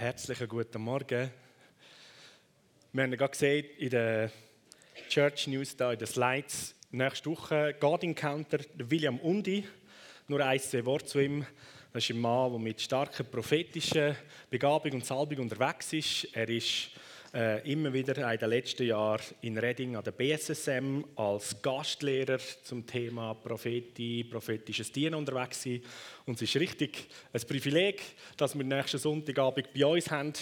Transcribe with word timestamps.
Herzlichen 0.00 0.46
guten 0.46 0.80
Morgen. 0.80 1.28
Wir 2.92 3.02
haben 3.02 3.10
gerade 3.10 3.32
gesehen 3.32 3.66
in 3.78 3.90
der 3.90 4.30
Church 5.08 5.48
News, 5.48 5.76
da 5.76 5.92
in 5.92 5.98
den 5.98 6.06
Slides, 6.06 6.76
nächste 6.92 7.28
Woche 7.28 7.74
God 7.80 8.04
Encounter, 8.04 8.60
William 8.76 9.18
Undi. 9.18 9.66
Nur 10.28 10.46
ein, 10.46 10.60
zwei 10.60 10.84
Worte 10.84 11.06
zu 11.06 11.18
ihm. 11.18 11.44
Das 11.92 12.04
ist 12.04 12.10
ein 12.10 12.20
Mann, 12.20 12.52
der 12.52 12.60
mit 12.60 12.80
starker 12.80 13.24
prophetischer 13.24 14.14
Begabung 14.48 14.92
und 14.92 15.04
Salbung 15.04 15.38
unterwegs 15.40 15.92
ist. 15.92 16.28
Er 16.32 16.48
ist 16.48 16.90
äh, 17.34 17.70
immer 17.70 17.92
wieder 17.92 18.32
in 18.32 18.38
den 18.38 18.48
letzten 18.48 18.86
Jahren 18.86 19.22
in 19.42 19.58
Reading 19.58 19.96
an 19.96 20.04
der 20.04 20.12
BSSM 20.12 21.04
als 21.16 21.60
Gastlehrer 21.60 22.38
zum 22.62 22.86
Thema 22.86 23.34
Prophetie, 23.34 24.24
prophetisches 24.24 24.90
Dienen 24.90 25.14
unterwegs 25.14 25.62
sein. 25.62 25.82
Und 26.24 26.36
es 26.36 26.42
ist 26.42 26.56
richtig 26.56 27.08
ein 27.32 27.40
Privileg, 27.42 28.02
dass 28.36 28.56
wir 28.56 28.64
nächsten 28.64 28.98
Sonntagabend 28.98 29.72
bei 29.74 29.84
uns 29.84 30.10
haben. 30.10 30.32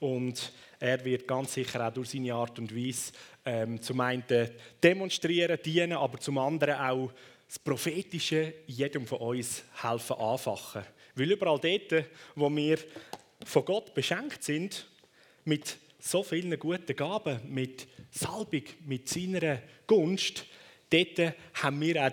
Und 0.00 0.52
er 0.78 1.04
wird 1.04 1.28
ganz 1.28 1.52
sicher 1.52 1.86
auch 1.86 1.92
durch 1.92 2.10
seine 2.10 2.32
Art 2.32 2.58
und 2.58 2.74
Weise 2.74 3.12
ähm, 3.44 3.82
zum 3.82 4.00
einen 4.00 4.24
demonstrieren, 4.82 5.58
dienen, 5.62 5.92
aber 5.92 6.18
zum 6.20 6.38
anderen 6.38 6.74
auch 6.74 7.12
das 7.46 7.58
Prophetische 7.58 8.54
jedem 8.66 9.06
von 9.06 9.18
uns 9.18 9.62
helfen 9.82 10.16
anfachen. 10.16 10.84
Weil 11.14 11.32
überall 11.32 11.58
dort, 11.58 12.06
wo 12.34 12.48
wir 12.48 12.78
von 13.44 13.64
Gott 13.64 13.92
beschenkt 13.92 14.42
sind, 14.42 14.86
mit 15.44 15.76
so 16.00 16.22
vielen 16.22 16.58
guten 16.58 16.96
Gaben, 16.96 17.40
mit 17.48 17.86
Salbung, 18.10 18.64
mit 18.86 19.08
seiner 19.08 19.58
Gunst, 19.86 20.46
dort 20.90 21.34
haben 21.54 21.80
wir 21.80 22.06
auch 22.06 22.12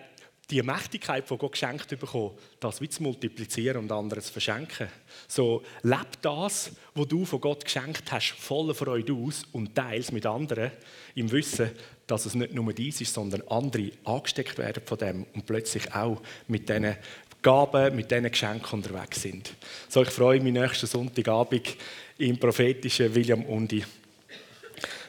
die 0.49 0.61
Mächtigkeit 0.61 1.27
von 1.27 1.37
Gott 1.37 1.53
geschenkt 1.53 1.89
bekommen, 1.89 2.31
das 2.59 2.79
wie 2.79 2.87
zu 2.87 3.03
multiplizieren 3.03 3.77
und 3.77 3.91
anderen 3.91 4.23
zu 4.23 4.31
verschenken. 4.31 4.87
So, 5.27 5.63
leb 5.83 6.21
das, 6.21 6.71
was 6.93 7.07
du 7.07 7.25
von 7.25 7.41
Gott 7.41 7.65
geschenkt 7.65 8.11
hast, 8.11 8.31
voller 8.37 8.73
Freude 8.73 9.13
aus 9.13 9.43
und 9.51 9.75
teile 9.75 9.99
es 9.99 10.11
mit 10.11 10.25
anderen, 10.25 10.71
im 11.15 11.31
Wissen, 11.31 11.71
dass 12.07 12.25
es 12.25 12.35
nicht 12.35 12.53
nur 12.53 12.71
dies 12.71 13.01
ist, 13.01 13.13
sondern 13.13 13.41
andere 13.49 13.91
angesteckt 14.05 14.57
werden 14.57 14.83
von 14.85 14.97
dem 14.97 15.25
und 15.33 15.45
plötzlich 15.45 15.93
auch 15.93 16.21
mit 16.47 16.69
diesen 16.69 16.95
Gaben, 17.41 17.95
mit 17.95 18.11
diesen 18.11 18.29
Geschenken 18.29 18.83
unterwegs 18.83 19.21
sind. 19.21 19.53
So, 19.87 20.01
ich 20.01 20.09
freue 20.09 20.39
mich 20.41 20.53
nächsten 20.53 20.87
Sonntagabend 20.87 21.75
im 22.17 22.37
prophetischen 22.37 23.13
William 23.13 23.43
Undi 23.45 23.83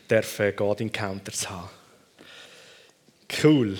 dürfen 0.08 0.56
God 0.56 0.80
Encounters 0.80 1.48
haben. 1.48 1.68
Cool. 3.42 3.78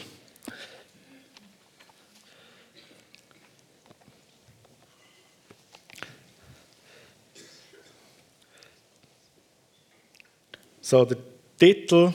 So, 10.80 11.04
der 11.04 11.19
Titel 11.58 12.12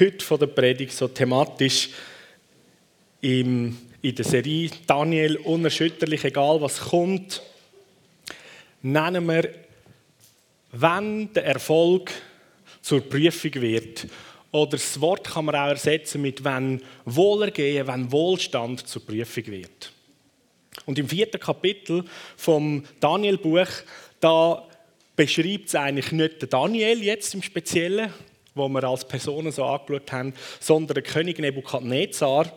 heute 0.00 0.24
von 0.24 0.38
der 0.40 0.46
Predigt, 0.48 0.92
so 0.92 1.06
thematisch 1.06 1.90
im, 3.20 3.76
in 4.02 4.14
der 4.14 4.24
Serie 4.24 4.70
Daniel 4.86 5.36
unerschütterlich, 5.36 6.24
egal 6.24 6.60
was 6.60 6.80
kommt, 6.80 7.42
nennen 8.82 9.26
wir 9.26 9.50
wenn 10.72 11.32
der 11.32 11.46
Erfolg 11.46 12.12
zur 12.82 13.00
Prüfung 13.00 13.54
wird. 13.54 14.06
Oder 14.50 14.72
das 14.72 15.00
Wort 15.00 15.28
kann 15.28 15.44
man 15.44 15.54
auch 15.54 15.68
ersetzen 15.68 16.22
mit 16.22 16.42
wenn 16.44 16.82
Wohlergehen, 17.04 17.86
wenn 17.86 18.12
Wohlstand 18.12 18.86
zur 18.86 19.04
Prüfung 19.04 19.46
wird. 19.46 19.92
Und 20.86 20.98
im 20.98 21.08
vierten 21.08 21.40
Kapitel 21.40 22.04
vom 22.36 22.84
Daniel-Buch, 23.00 23.68
da 24.20 24.66
beschreibt 25.16 25.68
es 25.68 25.74
eigentlich 25.74 26.12
nicht 26.12 26.42
den 26.42 26.48
Daniel 26.48 27.02
jetzt 27.02 27.34
im 27.34 27.42
Speziellen, 27.42 28.12
wo 28.54 28.68
wir 28.68 28.84
als 28.84 29.06
Personen 29.06 29.52
so 29.52 29.64
angeschaut 29.64 30.12
haben, 30.12 30.34
sondern 30.60 30.94
den 30.94 31.04
König 31.04 31.38
Nebukadnezar. 31.38 32.52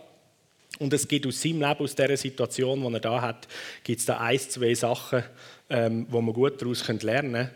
Und 0.81 0.91
es 0.93 1.07
gibt 1.07 1.27
aus 1.27 1.39
seinem 1.39 1.61
Leben, 1.61 1.79
aus 1.79 1.93
dieser 1.93 2.17
Situation, 2.17 2.81
die 2.81 2.93
er 2.95 2.99
da 2.99 3.21
hat, 3.21 3.47
gibt 3.83 3.99
es 3.99 4.05
da 4.07 4.17
ein, 4.17 4.39
zwei 4.39 4.73
Sachen, 4.73 5.23
ähm, 5.69 6.07
wo 6.09 6.21
man 6.21 6.33
gut 6.33 6.59
daraus 6.59 6.87
lernen 6.87 7.31
können. 7.33 7.49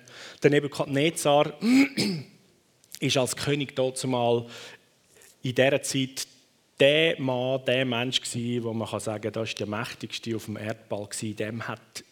Der 0.43 0.51
Nebukadnezar 0.51 1.53
ist 2.99 3.17
als 3.17 3.35
König 3.35 3.75
mal 4.05 4.45
in 5.41 5.55
dieser 5.55 5.81
Zeit 5.81 6.27
der 6.79 7.19
Mann, 7.19 7.65
der 7.65 7.83
Mensch 7.83 8.21
gewesen, 8.21 8.63
wo 8.63 8.73
man 8.73 8.87
kann 8.87 8.99
sagen, 8.99 9.31
das 9.31 9.49
ist 9.49 9.59
der 9.59 9.67
mächtigste 9.67 10.35
auf 10.35 10.45
dem 10.45 10.57
Erdball 10.57 11.07
gewesen. 11.07 11.35
Dem 11.35 11.67
hat 11.67 12.03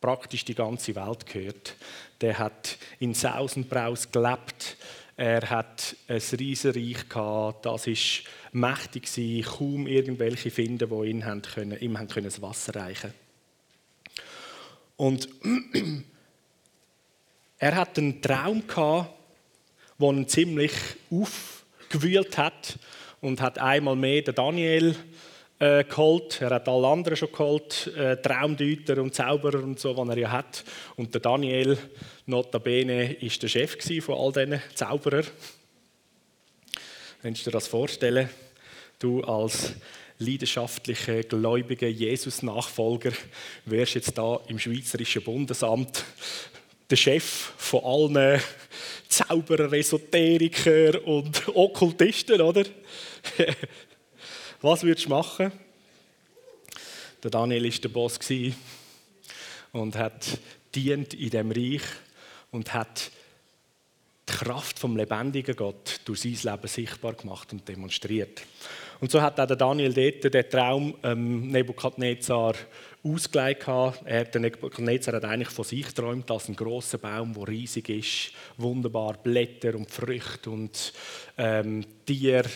praktisch 0.00 0.44
die 0.44 0.54
ganze 0.54 0.94
Welt 0.94 1.26
gehört. 1.26 1.74
Der 2.20 2.38
hat 2.38 2.78
in 3.00 3.14
Sausenbraus 3.14 4.12
gelebt. 4.12 4.76
Er 5.16 5.48
hat 5.48 5.96
ein 6.08 6.20
Riesenreich 6.38 7.08
gehabt. 7.08 7.66
Das 7.66 7.86
ist 7.86 8.24
mächtig. 8.52 9.08
Kaum 9.44 9.86
irgendwelche 9.86 10.50
finden, 10.50 10.88
die 10.88 11.10
ihn 11.10 11.24
haben 11.24 11.42
können, 11.42 11.78
ihm 11.78 11.98
haben 11.98 12.08
können 12.08 12.24
das 12.24 12.42
Wasser 12.42 12.74
reichen. 12.74 13.14
Und 14.96 15.28
er 17.58 17.76
hat 17.76 17.98
einen 17.98 18.20
Traum 18.20 18.66
gehabt, 18.66 19.14
der 19.98 20.08
ihn 20.08 20.28
ziemlich 20.28 20.72
aufgewühlt 21.10 22.36
hat 22.36 22.78
und 23.20 23.40
hat 23.40 23.58
einmal 23.58 23.96
mehr 23.96 24.22
Daniel 24.22 24.96
äh, 25.58 25.84
geholt. 25.84 26.40
Er 26.40 26.50
hat 26.50 26.68
alle 26.68 26.88
anderen 26.88 27.16
schon 27.16 27.30
geholt, 27.30 27.92
äh, 27.96 28.16
Traumdeuter 28.16 29.00
und 29.00 29.14
Zauberer 29.14 29.62
und 29.62 29.78
so, 29.78 29.96
was 29.96 30.08
er 30.08 30.18
ja 30.18 30.30
hat. 30.30 30.64
Und 30.96 31.14
der 31.14 31.20
Daniel, 31.20 31.78
notabene, 32.26 33.14
ist 33.14 33.42
der 33.42 33.48
Chef 33.48 33.76
von 34.02 34.18
all 34.18 34.32
diesen 34.32 34.62
Zauberern. 34.74 35.26
Kannst 37.22 37.40
du 37.40 37.50
dir 37.50 37.52
das 37.52 37.68
vorstellen? 37.68 38.28
Du 38.98 39.22
als 39.22 39.72
leidenschaftlicher, 40.18 41.22
gläubiger 41.22 41.88
Jesus-Nachfolger 41.88 43.12
wärst 43.64 43.94
jetzt 43.94 44.16
da 44.16 44.40
im 44.48 44.58
Schweizerischen 44.58 45.22
Bundesamt 45.22 46.04
der 46.90 46.96
Chef 46.96 47.24
von 47.56 47.84
allen 47.84 48.40
Zauberer, 49.08 49.72
Esoteriker 49.72 51.06
und 51.06 51.48
Okkultisten, 51.48 52.40
oder? 52.40 52.64
Was 54.64 54.82
würdest 54.82 55.04
du 55.04 55.10
machen? 55.10 55.52
Der 57.22 57.30
Daniel 57.30 57.64
war 57.64 57.80
der 57.80 57.88
Boss 57.90 58.18
und 59.72 59.94
hat 59.94 60.38
dient 60.74 61.12
in 61.12 61.28
dem 61.28 61.50
Reich 61.50 61.82
und 62.50 62.72
hat 62.72 63.10
die 64.26 64.32
Kraft 64.32 64.78
vom 64.78 64.96
lebendigen 64.96 65.54
Gott 65.54 66.00
durch 66.06 66.22
sein 66.22 66.54
Leben 66.54 66.66
sichtbar 66.66 67.12
gemacht 67.12 67.52
und 67.52 67.68
demonstriert. 67.68 68.40
Und 69.02 69.10
so 69.10 69.20
hat 69.20 69.38
auch 69.38 69.46
der 69.46 69.56
Daniel 69.56 69.92
dort 69.92 70.32
den 70.32 70.48
Traum 70.48 70.94
ähm, 71.02 71.50
Nebukadnezar 71.50 72.54
ausgelegt. 73.02 73.68
Er, 73.68 74.24
der 74.24 74.40
Nebukadnezar 74.40 75.16
hat 75.16 75.26
eigentlich 75.26 75.50
von 75.50 75.66
sich 75.66 75.88
geträumt 75.88 76.30
als 76.30 76.48
ein 76.48 76.56
großer 76.56 76.96
Baum, 76.96 77.34
der 77.34 77.48
riesig 77.48 77.90
ist, 77.90 78.32
wunderbar 78.56 79.18
Blätter 79.22 79.74
und 79.74 79.90
Früchte 79.90 80.48
und 80.48 80.94
ähm, 81.36 81.84
Tiere. 82.06 82.48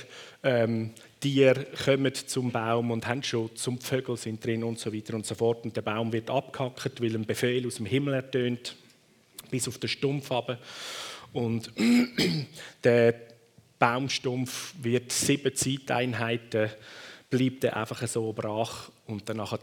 Ähm, 0.42 0.94
Tiere 1.20 1.66
kommen 1.84 2.14
zum 2.14 2.50
Baum 2.50 2.90
und 2.90 3.06
haben 3.06 3.22
Schutz 3.22 3.66
und 3.66 3.82
die 3.82 3.86
Vögel 3.86 4.16
sind 4.16 4.44
drin 4.44 4.62
und 4.64 4.78
so 4.78 4.92
weiter 4.92 5.14
und 5.14 5.26
so 5.26 5.34
fort. 5.34 5.64
Und 5.64 5.76
der 5.76 5.82
Baum 5.82 6.12
wird 6.12 6.30
abgehackt, 6.30 7.00
weil 7.02 7.14
ein 7.14 7.26
Befehl 7.26 7.66
aus 7.66 7.76
dem 7.76 7.86
Himmel 7.86 8.14
ertönt, 8.14 8.76
bis 9.50 9.66
auf 9.68 9.78
den 9.78 9.88
Stumpf 9.88 10.30
runter. 10.30 10.58
Und 11.32 11.72
der 12.84 13.14
Baumstumpf 13.78 14.74
wird 14.80 15.12
sieben 15.12 15.54
Zeiteinheiten, 15.54 16.70
bleibt 17.30 17.64
er 17.64 17.76
einfach 17.76 18.06
so 18.06 18.32
brach 18.32 18.90
und 19.06 19.28
danach 19.28 19.58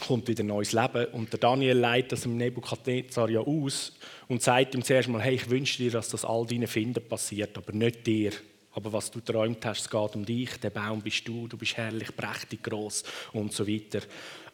kommt 0.00 0.28
wieder 0.28 0.44
neues 0.44 0.72
Leben. 0.72 1.06
Und 1.12 1.32
der 1.32 1.40
Daniel 1.40 1.76
leitet 1.76 2.12
das 2.12 2.24
im 2.24 2.36
Nebukadnezar 2.36 3.30
ja 3.30 3.40
aus 3.40 3.92
und 4.28 4.42
sagt 4.42 4.74
ihm 4.74 4.82
zuerst 4.82 5.08
mal, 5.08 5.22
hey, 5.22 5.34
ich 5.34 5.48
wünsche 5.48 5.78
dir, 5.78 5.90
dass 5.90 6.08
das 6.08 6.24
all 6.24 6.46
deinen 6.46 6.66
Finden 6.66 7.06
passiert, 7.06 7.56
aber 7.56 7.72
nicht 7.72 8.06
dir. 8.06 8.32
Aber 8.76 8.92
was 8.92 9.10
du 9.10 9.20
träumt 9.20 9.64
hast, 9.64 9.80
es 9.80 9.90
geht 9.90 10.14
um 10.14 10.26
dich, 10.26 10.60
der 10.60 10.68
Baum 10.68 11.00
bist 11.00 11.26
du, 11.26 11.48
du 11.48 11.56
bist 11.56 11.78
herrlich, 11.78 12.14
prächtig, 12.14 12.62
groß 12.62 13.04
und 13.32 13.50
so 13.50 13.66
weiter. 13.66 14.00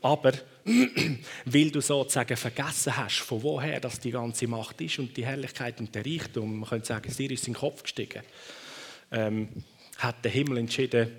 Aber 0.00 0.32
weil 1.44 1.70
du 1.72 1.80
sozusagen 1.80 2.36
vergessen 2.36 2.96
hast, 2.96 3.18
von 3.18 3.42
woher 3.42 3.80
das 3.80 3.98
die 3.98 4.12
ganze 4.12 4.46
Macht 4.46 4.80
ist 4.80 5.00
und 5.00 5.16
die 5.16 5.26
Herrlichkeit 5.26 5.80
und 5.80 5.92
der 5.92 6.06
Reichtum, 6.06 6.60
man 6.60 6.68
könnte 6.68 6.86
sagen, 6.86 7.12
dir 7.12 7.32
ist 7.32 7.48
in 7.48 7.54
den 7.54 7.58
Kopf 7.58 7.82
gestiegen, 7.82 8.22
ähm, 9.10 9.48
hat 9.98 10.24
der 10.24 10.30
Himmel 10.30 10.58
entschieden, 10.58 11.10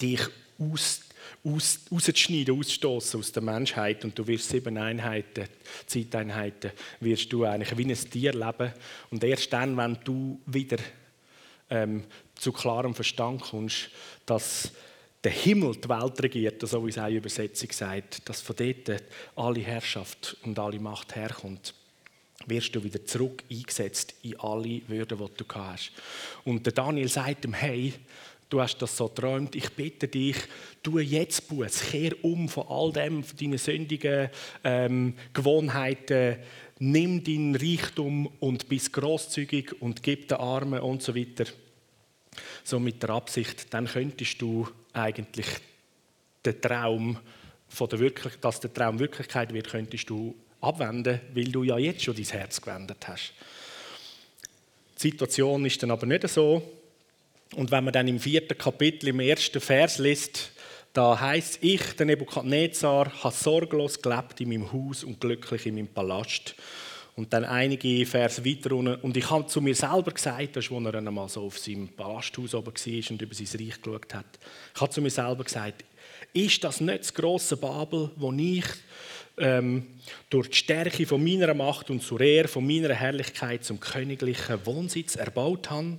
dich 0.00 0.22
aus, 0.58 1.02
aus, 1.44 1.80
rauszuschneiden, 1.92 2.58
auszustoßen 2.58 3.20
aus 3.20 3.32
der 3.32 3.42
Menschheit 3.42 4.06
und 4.06 4.18
du 4.18 4.26
wirst 4.26 4.48
sieben 4.48 4.78
Einheiten, 4.78 5.48
Zeiteinheiten, 5.84 6.70
wirst 7.00 7.30
du 7.30 7.44
eigentlich 7.44 7.76
wie 7.76 7.92
ein 7.92 8.10
Tier 8.10 8.32
leben 8.32 8.72
und 9.10 9.22
erst 9.22 9.52
dann, 9.52 9.76
wenn 9.76 9.98
du 10.02 10.40
wieder 10.46 10.78
ähm, 11.72 12.04
zu 12.34 12.52
klarem 12.52 12.94
Verstand 12.94 13.40
kommst, 13.40 13.88
dass 14.26 14.72
der 15.24 15.32
Himmel 15.32 15.76
die 15.76 15.88
Welt 15.88 16.22
regiert, 16.22 16.68
so 16.68 16.84
wie 16.84 16.90
es 16.90 16.98
eine 16.98 17.16
Übersetzung 17.16 17.70
sagt, 17.72 18.28
dass 18.28 18.40
von 18.40 18.56
dort 18.56 19.02
alle 19.36 19.60
Herrschaft 19.60 20.36
und 20.42 20.58
alle 20.58 20.80
Macht 20.80 21.14
herkommt, 21.16 21.74
wirst 22.46 22.74
du 22.74 22.82
wieder 22.82 23.04
zurück 23.04 23.42
eingesetzt 23.50 24.14
in 24.22 24.38
alle 24.40 24.82
Würde, 24.88 25.16
die 25.16 25.36
du 25.36 25.44
hast. 25.54 25.92
Und 26.44 26.66
der 26.66 26.72
Daniel 26.72 27.08
sagt 27.08 27.44
ihm, 27.44 27.54
hey, 27.54 27.94
du 28.52 28.60
hast 28.60 28.78
das 28.78 28.96
so 28.96 29.08
geträumt, 29.08 29.54
ich 29.54 29.70
bitte 29.70 30.08
dich, 30.08 30.36
tu 30.82 30.98
jetzt 30.98 31.48
Buß, 31.48 31.90
kehr 31.90 32.12
um 32.22 32.48
von 32.48 32.66
all 32.68 32.92
dem, 32.92 33.24
von 33.24 33.38
deinen 33.38 33.58
sündigen 33.58 34.28
ähm, 34.62 35.14
Gewohnheiten, 35.32 36.36
nimm 36.82 37.22
deinen 37.22 37.54
Reichtum 37.54 38.26
und 38.40 38.68
bist 38.68 38.92
großzügig 38.92 39.80
und 39.80 40.02
gib 40.02 40.26
den 40.26 40.38
Armen 40.38 40.80
und 40.80 41.00
so 41.00 41.14
weiter. 41.14 41.44
So 42.64 42.80
mit 42.80 43.00
der 43.02 43.10
Absicht, 43.10 43.72
dann 43.72 43.86
könntest 43.86 44.42
du 44.42 44.66
eigentlich 44.92 45.46
den 46.44 46.60
Traum, 46.60 47.18
von 47.68 47.88
der 47.88 48.00
Wirklich 48.00 48.34
dass 48.40 48.58
der 48.58 48.74
Traum 48.74 48.98
Wirklichkeit 48.98 49.52
wird, 49.54 49.68
könntest 49.68 50.10
du 50.10 50.34
abwenden, 50.60 51.20
weil 51.32 51.52
du 51.52 51.62
ja 51.62 51.78
jetzt 51.78 52.02
schon 52.02 52.16
dein 52.16 52.24
Herz 52.24 52.60
gewendet 52.60 53.06
hast. 53.06 53.32
Die 54.96 55.10
Situation 55.10 55.64
ist 55.64 55.80
dann 55.82 55.92
aber 55.92 56.06
nicht 56.06 56.28
so. 56.28 56.62
Und 57.54 57.70
wenn 57.70 57.84
man 57.84 57.92
dann 57.92 58.08
im 58.08 58.18
vierten 58.18 58.58
Kapitel, 58.58 59.08
im 59.08 59.20
ersten 59.20 59.60
Vers 59.60 59.98
liest, 59.98 60.50
da 60.92 61.18
heißt 61.18 61.58
ich, 61.62 61.96
der 61.96 62.06
Nebukadnezar, 62.06 63.10
habe 63.22 63.34
sorglos 63.34 64.00
gelebt 64.02 64.40
in 64.40 64.50
meinem 64.50 64.72
Haus 64.72 65.04
und 65.04 65.20
glücklich 65.20 65.66
in 65.66 65.76
meinem 65.76 65.88
Palast. 65.88 66.54
Und 67.14 67.32
dann 67.32 67.44
einige 67.44 68.06
Vers 68.06 68.44
weiter 68.44 68.72
unten. 68.72 68.94
Und 68.96 69.16
ich 69.16 69.30
habe 69.30 69.46
zu 69.46 69.60
mir 69.60 69.74
selber 69.74 70.12
gesagt, 70.12 70.56
das 70.56 70.64
ist, 70.64 70.72
als 70.72 70.84
er 70.84 70.94
einmal 70.94 71.28
so 71.28 71.42
auf 71.42 71.58
seinem 71.58 71.88
Palasthaus 71.88 72.54
oben 72.54 72.74
war 72.74 73.10
und 73.10 73.22
über 73.22 73.34
sein 73.34 73.60
Reich 73.60 73.82
geschaut 73.82 74.14
hat. 74.14 74.38
Ich 74.74 74.80
habe 74.80 74.90
zu 74.90 75.02
mir 75.02 75.10
selber 75.10 75.44
gesagt, 75.44 75.84
ist 76.32 76.64
das 76.64 76.80
nicht 76.80 77.00
das 77.00 77.14
grosse 77.14 77.56
Babel, 77.58 78.10
wo 78.16 78.32
ich 78.32 78.64
ähm, 79.38 79.86
durch 80.30 80.48
die 80.48 80.56
Stärke 80.56 81.06
von 81.06 81.22
meiner 81.22 81.52
Macht 81.52 81.90
und 81.90 82.02
zur 82.02 82.20
Ehre 82.20 82.48
von 82.48 82.66
meiner 82.66 82.94
Herrlichkeit 82.94 83.64
zum 83.64 83.80
königlichen 83.80 84.64
Wohnsitz 84.64 85.16
erbaut 85.16 85.70
habe? 85.70 85.98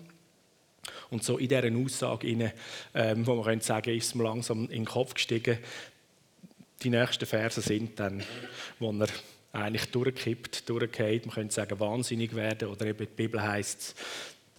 Und 1.13 1.24
so 1.24 1.38
in 1.38 1.48
dieser 1.48 1.71
Aussage, 1.71 2.27
rein, 2.27 2.51
ähm, 2.95 3.27
wo 3.27 3.36
man 3.36 3.45
könnte 3.45 3.63
sagen, 3.63 3.95
ist 3.95 4.07
es 4.07 4.15
mir 4.15 4.24
langsam 4.24 4.63
in 4.63 4.69
den 4.69 4.86
Kopf 4.86 5.13
gestiegen. 5.13 5.60
Die 6.81 6.89
nächsten 6.89 7.27
Verse 7.27 7.62
sind 7.62 8.00
dann, 8.00 8.24
wo 8.80 8.92
er 8.92 9.10
eigentlich 9.51 9.92
durchkippt, 9.92 10.68
durchgeht. 10.68 11.27
Man 11.27 11.36
könnte 11.36 11.54
sagen, 11.54 11.80
wahnsinnig 11.80 12.33
werden. 12.36 12.68
Oder 12.68 12.88
eben 12.88 12.98
die 12.98 13.06
Bibel 13.06 13.39
heißt, 13.44 13.94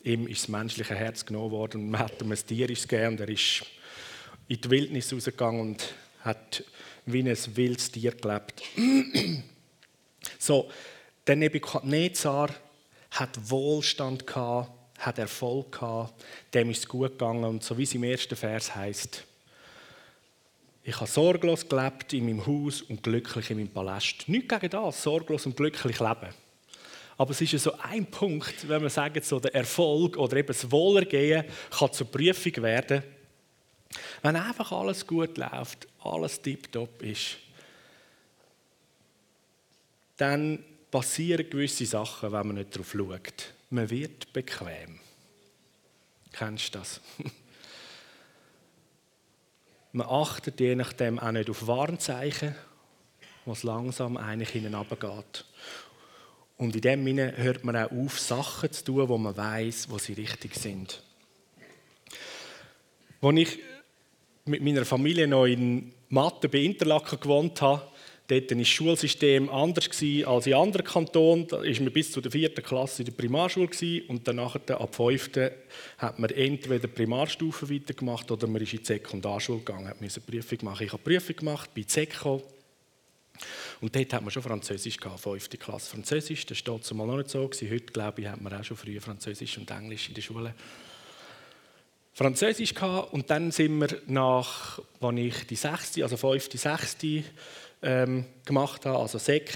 ihm 0.04 0.28
ist 0.28 0.42
das 0.42 0.48
menschliche 0.48 0.94
Herz 0.94 1.26
genommen 1.26 1.50
worden 1.50 1.80
und 1.82 1.90
man 1.90 2.02
hat 2.02 2.22
ihm 2.22 2.30
ein 2.30 2.38
Tier 2.38 2.68
gegeben 2.68 3.18
er 3.18 3.28
ist 3.28 3.64
in 4.46 4.60
die 4.60 4.70
Wildnis 4.70 5.12
rausgegangen 5.12 5.60
und 5.60 5.92
hat 6.20 6.62
wie 7.04 7.28
ein 7.28 7.36
wildes 7.56 7.90
Tier 7.90 8.12
gelebt. 8.12 8.62
so, 10.38 10.70
der 11.26 11.34
Nebuchadnezzar 11.34 12.54
hat 13.10 13.50
Wohlstand 13.50 14.24
gehabt, 14.24 14.70
hat 14.98 15.18
Erfolg 15.18 15.72
gehabt, 15.72 16.24
dem 16.52 16.70
ist 16.70 16.78
es 16.78 16.88
gut 16.88 17.12
gegangen 17.12 17.44
und 17.44 17.62
so 17.62 17.76
wie 17.76 17.82
es 17.82 17.94
im 17.94 18.04
ersten 18.04 18.36
Vers 18.36 18.74
heißt, 18.74 19.24
ich 20.86 20.96
habe 20.96 21.10
sorglos 21.10 21.66
gelebt 21.66 22.12
in 22.12 22.26
meinem 22.26 22.46
Haus 22.46 22.82
und 22.82 23.02
glücklich 23.02 23.50
in 23.50 23.56
meinem 23.56 23.70
Palast. 23.70 24.28
Nicht 24.28 24.50
gegen 24.50 24.68
das, 24.68 25.02
sorglos 25.02 25.46
und 25.46 25.56
glücklich 25.56 25.98
leben. 25.98 26.28
Aber 27.16 27.30
es 27.30 27.40
ist 27.40 27.52
ja 27.52 27.58
so 27.58 27.72
ein 27.78 28.04
Punkt, 28.04 28.68
wenn 28.68 28.82
man 28.82 28.90
sagt, 28.90 29.24
so 29.24 29.40
der 29.40 29.54
Erfolg 29.54 30.18
oder 30.18 30.36
eben 30.36 30.48
das 30.48 30.70
Wohlergehen 30.70 31.44
kann 31.70 31.92
zur 31.92 32.10
Prüfung 32.10 32.62
werden. 32.62 33.02
Wenn 34.20 34.36
einfach 34.36 34.72
alles 34.72 35.06
gut 35.06 35.38
läuft, 35.38 35.86
alles 36.02 36.42
tiptop 36.42 37.00
ist, 37.02 37.36
dann 40.18 40.62
passieren 40.90 41.48
gewisse 41.48 41.86
Sachen, 41.86 42.30
wenn 42.30 42.46
man 42.46 42.56
nicht 42.56 42.74
darauf 42.74 42.92
schaut. 42.92 43.54
Man 43.74 43.90
wird 43.90 44.32
bequem. 44.32 45.00
Kennst 46.30 46.72
du 46.72 46.78
das? 46.78 47.00
Man 49.92 50.06
achtet 50.06 50.60
je 50.60 50.76
nachdem 50.76 51.18
auch 51.18 51.32
nicht 51.32 51.50
auf 51.50 51.66
Warnzeichen, 51.66 52.54
was 53.44 53.64
langsam 53.64 54.16
eigentlich 54.16 54.50
hinuntergeht. 54.50 55.44
Und 56.56 56.76
in 56.76 56.82
dem 56.82 57.04
Sinne 57.04 57.36
hört 57.36 57.64
man 57.64 57.76
auch 57.76 57.90
auf, 57.90 58.20
Sachen 58.20 58.70
zu 58.70 58.84
tun, 58.84 59.08
wo 59.08 59.18
man 59.18 59.36
weiß, 59.36 59.90
wo 59.90 59.98
sie 59.98 60.12
richtig 60.12 60.54
sind. 60.54 61.02
Als 63.20 63.38
ich 63.38 63.58
mit 64.44 64.62
meiner 64.62 64.84
Familie 64.84 65.26
noch 65.26 65.46
in 65.46 65.92
Mathe 66.10 66.48
bei 66.48 66.58
Interlaken 66.58 67.18
gewohnt 67.18 67.60
habe, 67.60 67.90
Dort 68.26 68.50
war 68.50 68.56
das 68.56 68.68
Schulsystem 68.68 69.50
anders 69.50 69.90
als 70.26 70.46
in 70.46 70.54
anderen 70.54 70.86
Kantonen. 70.86 71.46
Da 71.46 71.58
war 71.58 71.82
man 71.82 71.92
bis 71.92 72.10
zur 72.10 72.22
vierten 72.22 72.64
Klasse 72.64 73.02
in 73.02 73.06
der 73.06 73.12
Primarschule 73.12 73.68
und 74.08 74.26
danach 74.26 74.54
ab 74.54 74.94
fünften 74.94 75.50
hat 75.98 76.18
man 76.18 76.30
entweder 76.30 76.88
Primarstufe 76.88 77.68
weitergemacht 77.68 78.30
oder 78.30 78.46
man 78.46 78.62
ist 78.62 78.72
in 78.72 78.78
die 78.78 78.86
Sekundarschule 78.86 79.58
gegangen, 79.58 79.88
hat 79.88 79.98
eine 80.00 80.08
Prüfung 80.08 80.58
machen. 80.62 80.86
Ich 80.86 80.92
habe 80.92 81.02
eine 81.04 81.18
Prüfung 81.18 81.36
gemacht 81.36 81.70
bei 81.74 81.82
Zeko 81.82 82.42
und 83.82 83.94
dort 83.94 84.12
hat 84.14 84.22
man 84.22 84.30
schon 84.30 84.42
Französisch 84.42 84.96
gehabt, 84.96 85.20
fünfte 85.20 85.58
Klasse 85.58 85.90
Französisch. 85.90 86.46
Das 86.46 86.66
war 86.66 86.78
damals 86.78 87.08
noch 87.08 87.16
nicht 87.18 87.30
so. 87.30 87.68
Heute, 87.70 87.92
glaube 87.92 88.22
ich, 88.22 88.28
hat 88.28 88.40
man 88.40 88.54
auch 88.54 88.64
schon 88.64 88.78
früher 88.78 89.02
Französisch 89.02 89.58
und 89.58 89.70
Englisch 89.70 90.08
in 90.08 90.14
der 90.14 90.22
Schule. 90.22 90.54
Französisch 92.14 92.72
gehabt 92.72 93.12
und 93.12 93.28
dann 93.28 93.50
sind 93.50 93.76
wir 93.78 94.00
nach, 94.06 94.80
als 95.00 95.18
ich 95.18 95.46
die 95.48 95.56
sechste, 95.56 96.04
also 96.04 96.16
fünfte, 96.16 96.56
sechste 96.56 97.24
ähm, 97.84 98.24
gemacht 98.44 98.86
habe, 98.86 98.98
also 98.98 99.18
SEC. 99.18 99.50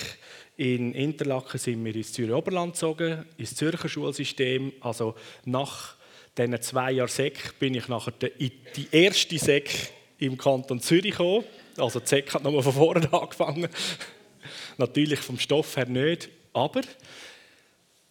In 0.57 0.93
Interlaken 0.93 1.59
sind 1.59 1.85
wir 1.85 1.95
ins 1.95 2.13
Zürich 2.13 2.33
Oberland 2.33 2.75
gezogen, 2.75 3.25
ins 3.37 3.55
Zürcher 3.55 3.89
Schulsystem. 3.89 4.73
Also 4.81 5.15
nach 5.45 5.95
diesen 6.37 6.61
zwei 6.61 6.93
Jahren 6.93 7.09
SEC 7.09 7.59
bin 7.59 7.75
ich 7.75 7.89
nachher 7.89 8.13
in 8.39 8.51
die 8.77 8.89
erste 8.91 9.39
SEC 9.39 9.71
im 10.19 10.37
Kanton 10.37 10.81
Zürich 10.81 11.13
gekommen. 11.13 11.45
Also 11.77 12.01
die 12.01 12.07
SEC 12.07 12.35
hat 12.35 12.43
nochmal 12.43 12.63
von 12.63 12.73
vorne 12.73 13.13
angefangen. 13.13 13.69
Natürlich 14.77 15.21
vom 15.21 15.39
Stoff 15.39 15.77
her 15.77 15.87
nicht, 15.87 16.29
aber 16.53 16.83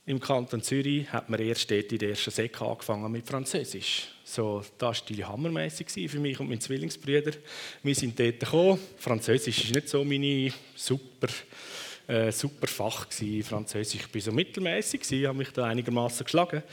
im 0.08 0.22
Kanton 0.22 0.64
Zürich 0.64 1.12
hat 1.12 1.30
man 1.30 1.40
erst 1.42 1.70
dort 1.70 1.92
in 1.92 2.00
der 2.00 2.10
ersten 2.12 2.32
SEC 2.32 2.62
angefangen 2.62 3.12
mit 3.12 3.28
Französisch. 3.28 4.08
So, 4.24 4.64
das 4.78 5.04
war 5.10 5.28
hammermäßig 5.28 6.10
für 6.10 6.20
mich 6.20 6.40
und 6.40 6.48
meinen 6.48 6.62
Zwillingsbrüder. 6.62 7.34
Wir 7.84 7.94
sind 7.94 8.18
dort 8.18 8.40
gekommen. 8.40 8.80
Französisch 8.98 9.66
war 9.66 9.76
nicht 9.76 9.90
so 9.90 10.06
meine 10.06 10.54
super, 10.76 11.28
äh, 12.08 12.32
super 12.32 12.68
Fach. 12.68 13.10
Gewesen. 13.10 13.44
Französisch 13.44 14.08
war 14.14 14.22
so 14.22 14.32
mittelmäßig, 14.32 15.02
habe 15.26 15.40
mich 15.40 15.50
da 15.50 15.66
einigermaßen 15.66 16.24
geschlagen. 16.24 16.64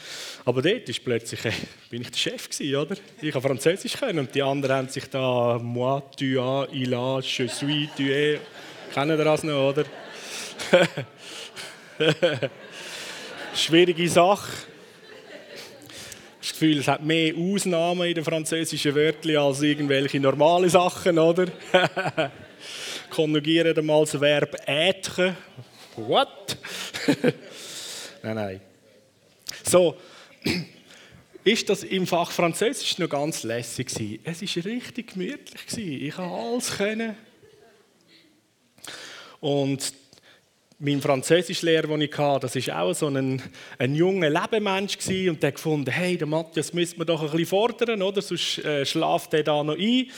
Aber 0.44 0.62
dort 0.62 0.88
ist 0.88 1.02
plötzlich, 1.02 1.44
äh, 1.44 1.52
bin 1.90 2.02
ich 2.02 2.10
der 2.12 2.18
Chef 2.18 2.48
gewesen, 2.48 2.76
oder? 2.76 2.96
Ich 3.20 3.34
habe 3.34 3.48
Französisch 3.48 3.94
können 3.94 4.20
und 4.20 4.32
die 4.32 4.42
anderen 4.42 4.76
haben 4.76 4.88
sich 4.88 5.10
da 5.10 5.58
«moi», 5.60 6.02
«tu 6.16 6.40
as», 6.40 6.68
«il 6.72 6.94
a», 6.94 7.18
«je 7.18 7.48
suis», 7.48 7.88
«tu 7.96 8.04
es». 8.04 8.38
Kennen 8.92 9.18
das 9.18 9.42
noch, 9.42 9.70
oder? 9.70 9.84
Schwierige 13.54 14.08
Sache 14.08 14.52
das 16.44 16.52
Gefühl, 16.52 16.78
es 16.78 16.88
hat 16.88 17.02
mehr 17.02 17.34
Ausnahmen 17.34 18.06
in 18.06 18.14
den 18.14 18.24
französischen 18.24 18.94
Wörtern 18.94 19.36
als 19.38 19.62
irgendwelche 19.62 20.20
normale 20.20 20.68
Sachen, 20.68 21.18
oder? 21.18 21.46
Konjugieren 23.10 23.78
einmal 23.78 24.02
das 24.04 24.20
Verb 24.20 24.54
être. 24.66 25.36
What? 25.96 26.58
nein, 28.22 28.34
nein. 28.34 28.60
So, 29.62 29.96
ist 31.44 31.68
das 31.70 31.82
im 31.84 32.06
Fach 32.06 32.30
Französisch 32.30 32.98
noch 32.98 33.08
ganz 33.08 33.42
lässig 33.42 33.88
gewesen. 33.88 34.18
Es 34.24 34.42
war 34.42 34.64
richtig 34.66 35.14
gemütlich 35.14 35.66
gewesen. 35.66 36.06
Ich 36.06 36.14
konnte 36.14 36.34
alles 36.34 36.76
können. 36.76 37.16
Und 39.40 39.94
mein 40.78 41.00
Französischlehrer, 41.00 41.86
den 41.86 42.00
ich 42.02 42.18
hatte, 42.18 42.46
das 42.46 42.66
war 42.66 42.82
auch 42.82 42.94
so 42.94 43.06
ein, 43.08 43.40
ein 43.78 43.94
junger 43.94 44.28
Lebemensch 44.28 44.98
und 45.28 45.42
der 45.42 45.52
gefunden, 45.52 45.90
hey, 45.90 46.16
der 46.16 46.26
Matthias 46.26 46.72
müsste 46.72 46.98
man 46.98 47.06
doch 47.06 47.22
ein 47.22 47.30
bisschen 47.30 47.46
fordern, 47.46 48.02
oder? 48.02 48.20
sonst 48.20 48.58
äh, 48.58 48.84
schlaft 48.84 49.34
er 49.34 49.42
da 49.42 49.62
noch 49.62 49.76
ein. 49.78 50.10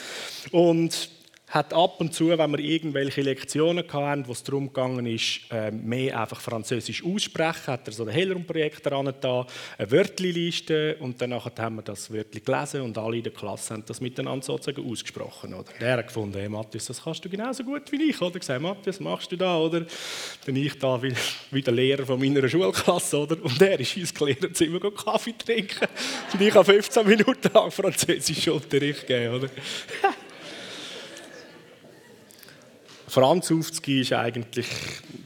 Und 0.51 1.11
hat 1.57 1.73
ab 1.73 2.01
und 2.01 2.13
zu, 2.13 2.29
wenn 2.29 2.51
wir 2.51 2.59
irgendwelche 2.59 3.23
Lektionen 3.23 3.85
hatten, 3.91 4.29
wo 4.29 4.33
es 4.33 4.43
darum 4.43 4.71
ist, 5.07 5.41
äh, 5.51 5.71
mehr 5.71 6.21
einfach 6.21 6.41
Französisch 6.41 7.03
aussprechen, 7.03 7.69
hat 7.69 7.89
er 7.89 7.93
so 7.95 8.05
ein 8.05 8.11
Hellrum-Projekt 8.11 8.85
daran 8.85 9.13
da, 9.21 9.47
eine 9.79 9.91
Wörtliliste 9.91 10.97
und 11.01 11.21
dann 11.21 11.33
haben 11.33 11.77
wir 11.77 11.83
das 11.83 12.13
Wörtli 12.13 12.41
gelesen 12.41 12.83
und 12.83 12.99
alle 12.99 13.17
in 13.17 13.23
der 13.23 13.33
Klasse 13.33 13.73
haben 13.73 13.85
das 13.87 14.03
miteinander 14.03 14.45
sozusagen 14.45 14.87
ausgesprochen. 14.89 15.55
Oder? 15.55 15.73
Der 15.81 15.97
hat 15.97 16.09
gefunden, 16.09 16.39
hey 16.39 16.49
Matthias, 16.49 16.87
das 16.87 17.03
kannst 17.03 17.25
du 17.25 17.31
genauso 17.31 17.65
gut 17.65 17.91
wie 17.91 18.11
ich. 18.11 18.21
Oder 18.21 18.39
gesagt, 18.39 18.61
Matthias, 18.61 19.01
machst 19.01 19.33
du 19.33 19.37
da? 19.37 19.57
Oder? 19.57 19.87
Dann 20.45 20.57
ich 20.57 20.79
da 20.79 21.03
wie, 21.03 21.15
wie 21.51 21.63
der 21.63 21.73
Lehrer 21.73 22.05
von 22.05 22.21
meiner 22.21 22.47
Schulklasse. 22.47 23.19
Oder? 23.19 23.43
Und 23.43 23.59
der 23.59 23.81
ist 23.81 23.97
ins 23.97 24.19
Lehrerzimmer 24.21 24.91
Kaffee 24.91 25.33
trinken. 25.33 25.89
und 26.35 26.41
ich 26.41 26.55
habe 26.55 26.65
15 26.65 27.07
Minuten 27.07 27.51
lang 27.55 27.71
Französisch 27.71 28.49
Unterricht 28.49 29.07
gegeben. 29.07 29.37
Oder? 29.37 29.49
Franz 33.09 33.53
aufzugeben 33.53 34.03
ist 34.03 34.13
eigentlich, 34.13 34.67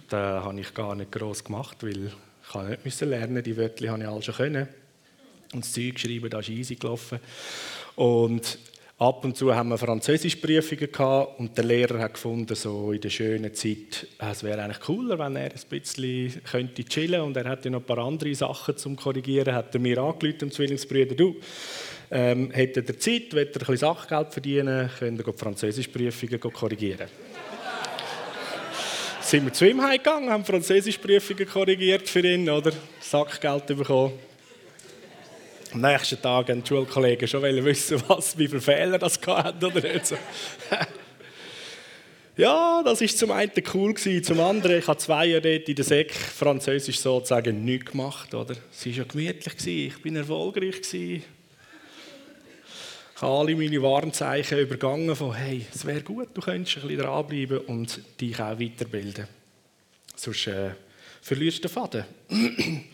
da 0.08 0.42
habe 0.44 0.60
ich 0.60 0.75
gar 0.75 0.94
nicht 0.94 1.12
groß 1.12 1.44
gemacht, 1.44 1.78
weil 1.80 2.06
ich 2.06 2.68
nicht 2.68 2.84
müssen 2.84 3.10
lernen, 3.10 3.42
die 3.42 3.56
Wörter 3.56 3.88
habe 3.88 4.02
ich 4.02 4.08
alle 4.08 4.22
schon 4.22 4.34
können. 4.34 4.68
Und 5.54 5.64
das 5.64 5.72
Zeug 5.72 5.99
schreiben, 5.99 6.28
da 6.28 6.40
ist 6.40 6.50
easy 6.50 6.76
gelaufen. 6.76 7.18
Und 7.96 8.58
ab 8.99 9.25
und 9.25 9.37
zu 9.37 9.54
haben 9.54 9.70
wir 9.70 9.78
Französischprüfungen 9.78 10.92
gehabt 10.92 11.40
und 11.40 11.56
der 11.56 11.64
Lehrer 11.64 12.00
hat 12.00 12.14
gefunden, 12.14 12.54
so 12.54 12.92
in 12.92 13.00
der 13.00 13.08
schönen 13.08 13.54
Zeit, 13.54 14.06
es 14.18 14.42
wäre 14.44 14.62
eigentlich 14.62 14.80
cooler, 14.80 15.18
wenn 15.18 15.37
er 15.37 15.50
ein 15.50 15.60
bisschen 15.70 16.42
könnte 16.44 16.84
chillen 16.84 17.22
und 17.22 17.37
er 17.37 17.49
hatte 17.49 17.70
noch 17.70 17.80
ein 17.80 17.87
paar 17.87 17.99
andere 17.99 18.34
Sachen 18.34 18.76
zum 18.76 18.94
korrigieren, 18.94 19.54
hat 19.54 19.75
er 19.75 19.80
mir 19.80 19.99
angerufen, 19.99 20.38
dem 20.38 20.50
Zwillingsbrüder, 20.52 21.14
du, 21.14 21.37
ähm, 22.10 22.50
hätte 22.50 22.84
er 22.87 22.99
Zeit, 22.99 23.32
will 23.32 23.46
er 23.46 23.46
ein 23.46 23.52
bisschen 23.52 23.76
Sachgeld 23.78 24.32
verdienen, 24.32 24.90
könnt 24.99 25.26
ihr 25.26 25.32
Französischprüfungen 25.32 26.40
korrigieren 26.40 27.08
sind 29.30 29.44
wir 29.44 29.52
zu 29.52 29.68
ihm 29.68 29.80
gegangen, 29.80 30.28
haben 30.28 30.44
Französischprüfungen 30.44 31.49
korrigiert 31.49 32.08
für 32.08 32.18
ihn, 32.18 32.50
oder? 32.50 32.72
Sackgeld 32.99 33.64
bekommen. 33.68 34.14
Am 35.72 35.82
nächsten 35.82 36.20
Tag 36.20 36.49
haben 36.49 36.64
die 36.64 36.68
Schulkollegen 36.68 37.28
schon 37.28 37.42
wissen, 37.42 38.02
was, 38.08 38.37
wie 38.37 38.49
viele 38.49 38.60
Fehler 38.60 38.99
das 38.99 39.20
hatten 39.25 39.64
oder 39.64 39.80
nicht. 39.80 40.14
Ja, 42.37 42.82
das 42.82 43.02
war 43.02 43.08
zum 43.08 43.32
einen 43.32 43.52
cool 43.75 43.94
zum 43.94 44.40
anderen, 44.40 44.78
ich 44.78 44.88
habe 44.88 44.99
zwei 44.99 45.26
Jahre 45.26 45.42
dort 45.42 45.68
in 45.68 45.75
der 45.75 45.84
Sek 45.84 46.14
Französisch 46.14 46.99
sozusagen 46.99 47.66
nichts 47.66 47.90
gemacht, 47.90 48.32
oder? 48.32 48.54
Es 48.72 48.87
war 48.87 48.92
ja 48.92 49.04
gemütlich 49.04 49.66
ich 49.66 50.00
bin 50.00 50.16
erfolgreich 50.16 50.80
gewesen. 50.80 51.22
Ich 53.20 53.22
habe 53.22 53.36
alle 53.36 53.54
meine 53.54 53.82
Warnzeichen 53.82 54.60
übergangen 54.60 55.14
von, 55.14 55.34
hey, 55.34 55.66
es 55.74 55.84
wäre 55.84 56.00
gut, 56.00 56.28
du 56.32 56.40
könntest 56.40 56.78
ein 56.78 56.88
bisschen 56.88 57.02
dranbleiben 57.02 57.58
und 57.58 58.00
dich 58.18 58.40
auch 58.40 58.58
weiterbilden. 58.58 59.26
Sonst 60.16 60.46
äh, 60.46 60.70
verlierst 61.20 61.58
du 61.58 61.68
den 61.68 61.70
Faden. 61.70 62.04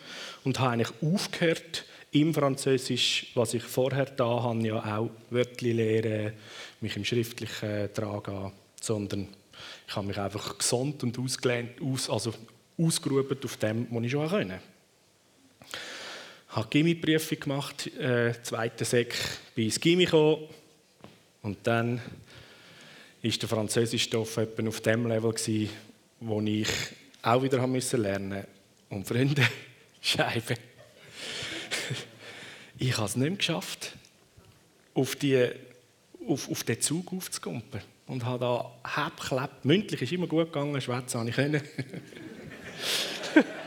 und 0.44 0.58
habe 0.58 0.70
eigentlich 0.70 0.92
aufgehört, 1.00 1.84
im 2.10 2.34
Französisch, 2.34 3.30
was 3.36 3.54
ich 3.54 3.62
vorher 3.62 4.06
da 4.06 4.42
habe, 4.42 4.66
ja 4.66 4.98
auch 4.98 5.10
Wörter 5.30 5.64
lehren, 5.64 6.32
mich 6.80 6.96
im 6.96 7.04
Schriftlichen 7.04 7.94
tragen, 7.94 8.50
sondern 8.80 9.28
ich 9.86 9.94
habe 9.94 10.08
mich 10.08 10.18
einfach 10.18 10.58
gesund 10.58 11.04
und 11.04 11.16
ausgelernt, 11.20 11.80
aus, 11.80 12.10
also 12.10 12.34
ausgeruht 12.76 13.44
auf 13.44 13.56
dem, 13.58 13.86
was 13.92 14.02
ich 14.02 14.10
schon 14.10 14.28
konnte 14.28 14.58
habe 16.56 16.68
Gimmi-Prüfung 16.70 17.38
gemacht, 17.38 17.86
äh, 17.98 18.32
zweite 18.42 18.86
Sek, 18.86 19.14
bin 19.54 19.66
ins 19.66 19.78
Gimmi 19.78 20.06
gekommen 20.06 20.48
und 21.42 21.58
dann 21.64 22.00
ist 23.20 23.42
der 23.42 23.48
Französischstoff 23.48 24.38
etwa 24.38 24.66
auf 24.66 24.80
dem 24.80 25.06
Level 25.06 25.32
gewesen, 25.32 25.68
wo 26.18 26.40
ich 26.40 26.68
auch 27.20 27.42
wieder 27.42 27.60
haben 27.60 27.72
müssen 27.72 28.00
lernen 28.00 28.44
und 28.88 29.06
Freunde, 29.06 29.46
Scheibe, 30.00 30.54
ich 32.78 32.96
habe 32.96 33.06
es 33.06 33.16
nicht 33.16 33.38
geschafft, 33.38 33.92
auf, 34.94 35.14
die, 35.14 35.50
auf, 36.26 36.50
auf 36.50 36.64
den 36.64 36.80
Zug 36.80 37.12
aufzukumpen 37.12 37.82
und 38.06 38.24
habe 38.24 38.38
da 38.38 39.04
hebklebt. 39.04 39.62
Mündlich 39.66 40.00
ist 40.00 40.12
immer 40.12 40.26
gut 40.26 40.46
gegangen, 40.46 40.80
schwätzen 40.80 41.20
habe 41.20 41.28
ich 41.28 41.36
können. 41.36 41.60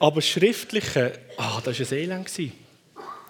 Aber 0.00 0.16
das 0.16 0.28
Schriftliche, 0.28 1.12
ah, 1.36 1.60
das 1.62 1.78
war 1.78 1.86
ein 1.86 1.98
Elend. 1.98 2.30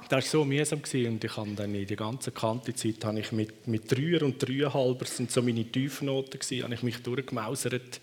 Das 0.08 0.12
war 0.12 0.22
so 0.22 0.44
mühsam 0.44 0.78
und 0.78 1.24
ich 1.24 1.36
habe 1.36 1.50
dann 1.56 1.74
in 1.74 1.86
der 1.86 1.96
ganzen 1.96 2.32
Kantenzeit 2.32 3.04
habe 3.04 3.18
ich 3.18 3.32
mit, 3.32 3.66
mit 3.66 3.90
Dreier 3.90 4.22
und 4.22 4.38
Dreieinhalber, 4.38 5.00
das 5.00 5.16
sind 5.16 5.32
so 5.32 5.42
meine 5.42 5.64
Tiefnoten 5.64 6.38
gewesen, 6.38 6.62
habe 6.62 6.74
ich 6.74 6.82
mich 6.84 7.02
durchgemausert, 7.02 8.00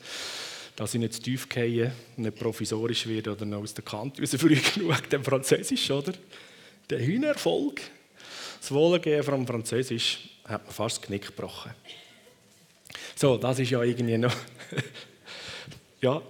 dass 0.76 0.94
ich 0.94 1.00
nicht 1.00 1.14
zu 1.14 1.22
tief 1.22 1.48
gehe, 1.48 1.94
nicht 2.18 2.36
provisorisch 2.36 3.08
werde 3.08 3.32
oder 3.32 3.46
noch 3.46 3.60
aus 3.60 3.74
der 3.74 3.86
Kante 3.86 4.22
raus 4.22 4.36
früh 4.38 4.58
genug, 4.58 5.10
dem 5.10 5.24
Französisch, 5.24 5.90
oder? 5.90 6.14
Der 6.90 7.00
Hühnerfolg, 7.00 7.80
das 8.60 8.72
Wohlergehen 8.72 9.24
vom 9.24 9.48
Französisch, 9.48 10.30
hat 10.44 10.66
mir 10.68 10.74
fast 10.74 10.98
das 10.98 11.08
Knick 11.08 11.28
gebrochen. 11.28 11.72
So, 13.16 13.38
das 13.38 13.60
ist 13.60 13.70
ja 13.70 13.82
irgendwie 13.82 14.18
noch, 14.18 14.36
ja, 16.02 16.22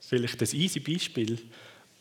vielleicht 0.00 0.42
ein 0.42 0.48
easy 0.52 0.80
Beispiel, 0.80 1.38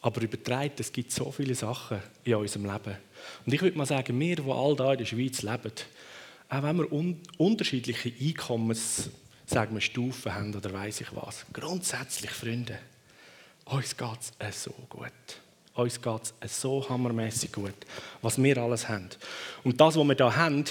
aber 0.05 0.21
übertreibt, 0.21 0.79
es 0.79 0.93
gibt 0.93 1.11
so 1.11 1.31
viele 1.31 1.55
Sachen 1.55 1.99
in 2.23 2.35
unserem 2.35 2.65
Leben. 2.65 2.95
Und 3.43 3.53
ich 3.53 3.59
würde 3.59 3.75
mal 3.75 3.87
sagen, 3.87 4.19
wir, 4.19 4.35
die 4.35 4.51
all 4.51 4.75
da 4.75 4.91
in 4.91 4.99
der 4.99 5.05
Schweiz 5.05 5.41
leben, 5.41 5.71
auch 6.47 6.61
wenn 6.61 6.77
wir 6.77 6.91
un 6.91 7.19
unterschiedliche 7.39 8.13
Einkommens 8.21 9.09
sagen 9.47 9.73
wir, 9.73 9.81
Stufen 9.81 10.35
haben 10.35 10.53
oder 10.53 10.71
weiß 10.71 11.01
ich 11.01 11.07
was, 11.15 11.43
grundsätzlich, 11.51 12.29
Freunde, 12.29 12.77
uns 13.65 13.97
geht 13.97 14.19
es 14.37 14.63
so 14.63 14.75
gut. 14.89 15.11
Uns 15.73 15.99
geht 15.99 16.33
es 16.39 16.61
so 16.61 16.87
hammermäßig 16.87 17.51
gut, 17.51 17.73
was 18.21 18.41
wir 18.41 18.57
alles 18.59 18.87
haben. 18.87 19.09
Und 19.63 19.81
das, 19.81 19.97
was 19.97 20.07
wir 20.07 20.15
da 20.15 20.35
haben, 20.35 20.65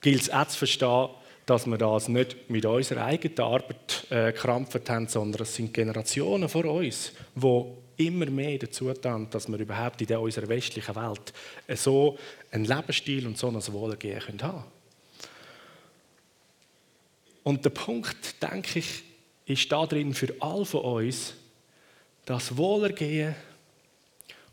gilt 0.00 0.22
es 0.22 0.30
auch 0.30 0.48
zu 0.48 0.58
verstehen, 0.58 1.08
dass 1.46 1.66
wir 1.66 1.78
das 1.78 2.08
nicht 2.08 2.50
mit 2.50 2.66
unserer 2.66 3.04
eigenen 3.04 3.38
Arbeit 3.38 4.06
äh, 4.10 4.32
krampft 4.32 4.90
haben, 4.90 5.06
sondern 5.06 5.42
es 5.42 5.54
sind 5.54 5.72
Generationen 5.72 6.48
vor 6.48 6.64
uns, 6.64 7.12
die 7.36 7.79
immer 8.00 8.26
mehr 8.26 8.58
dazu 8.58 8.92
tun, 8.94 9.28
dass 9.30 9.48
wir 9.48 9.58
überhaupt 9.58 10.00
in 10.00 10.16
unserer 10.16 10.48
westlichen 10.48 10.94
Welt 10.96 11.32
so 11.74 12.18
einen 12.50 12.64
Lebensstil 12.64 13.26
und 13.26 13.38
so 13.38 13.48
ein 13.48 13.72
Wohlergehen 13.72 14.20
haben 14.20 14.38
können. 14.38 14.64
Und 17.42 17.64
der 17.64 17.70
Punkt, 17.70 18.42
denke 18.42 18.78
ich, 18.78 19.02
ist 19.46 19.70
da 19.70 19.86
drin 19.86 20.14
für 20.14 20.34
all 20.40 20.64
von 20.64 20.80
uns, 20.82 21.34
dass 22.24 22.56
Wohlergehen 22.56 23.34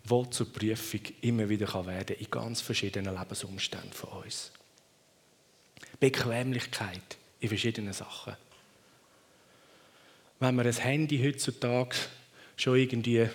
wohl 0.03 0.29
zur 0.29 0.51
Prüfung 0.51 1.01
immer 1.21 1.47
wieder 1.49 1.67
werden 1.85 2.05
kann 2.05 2.17
in 2.17 2.31
ganz 2.31 2.61
verschiedenen 2.61 3.17
Lebensumständen 3.17 3.91
von 3.91 4.23
uns. 4.23 4.51
Bequemlichkeit 5.99 7.17
in 7.39 7.49
verschiedenen 7.49 7.93
Sachen. 7.93 8.35
Wenn 10.39 10.55
man 10.55 10.67
ein 10.67 10.73
Handy 10.73 11.19
heutzutage 11.19 11.95
schon 12.57 12.77
irgendwie 12.77 13.29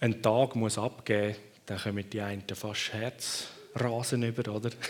einen 0.00 0.22
Tag 0.22 0.56
muss 0.56 0.78
abgeben 0.78 1.28
muss, 1.28 1.36
dann 1.66 1.78
kommen 1.78 2.08
die 2.08 2.20
einen 2.20 2.44
fast 2.54 2.92
Herzrasen 2.92 4.22
über, 4.22 4.54
oder? 4.54 4.70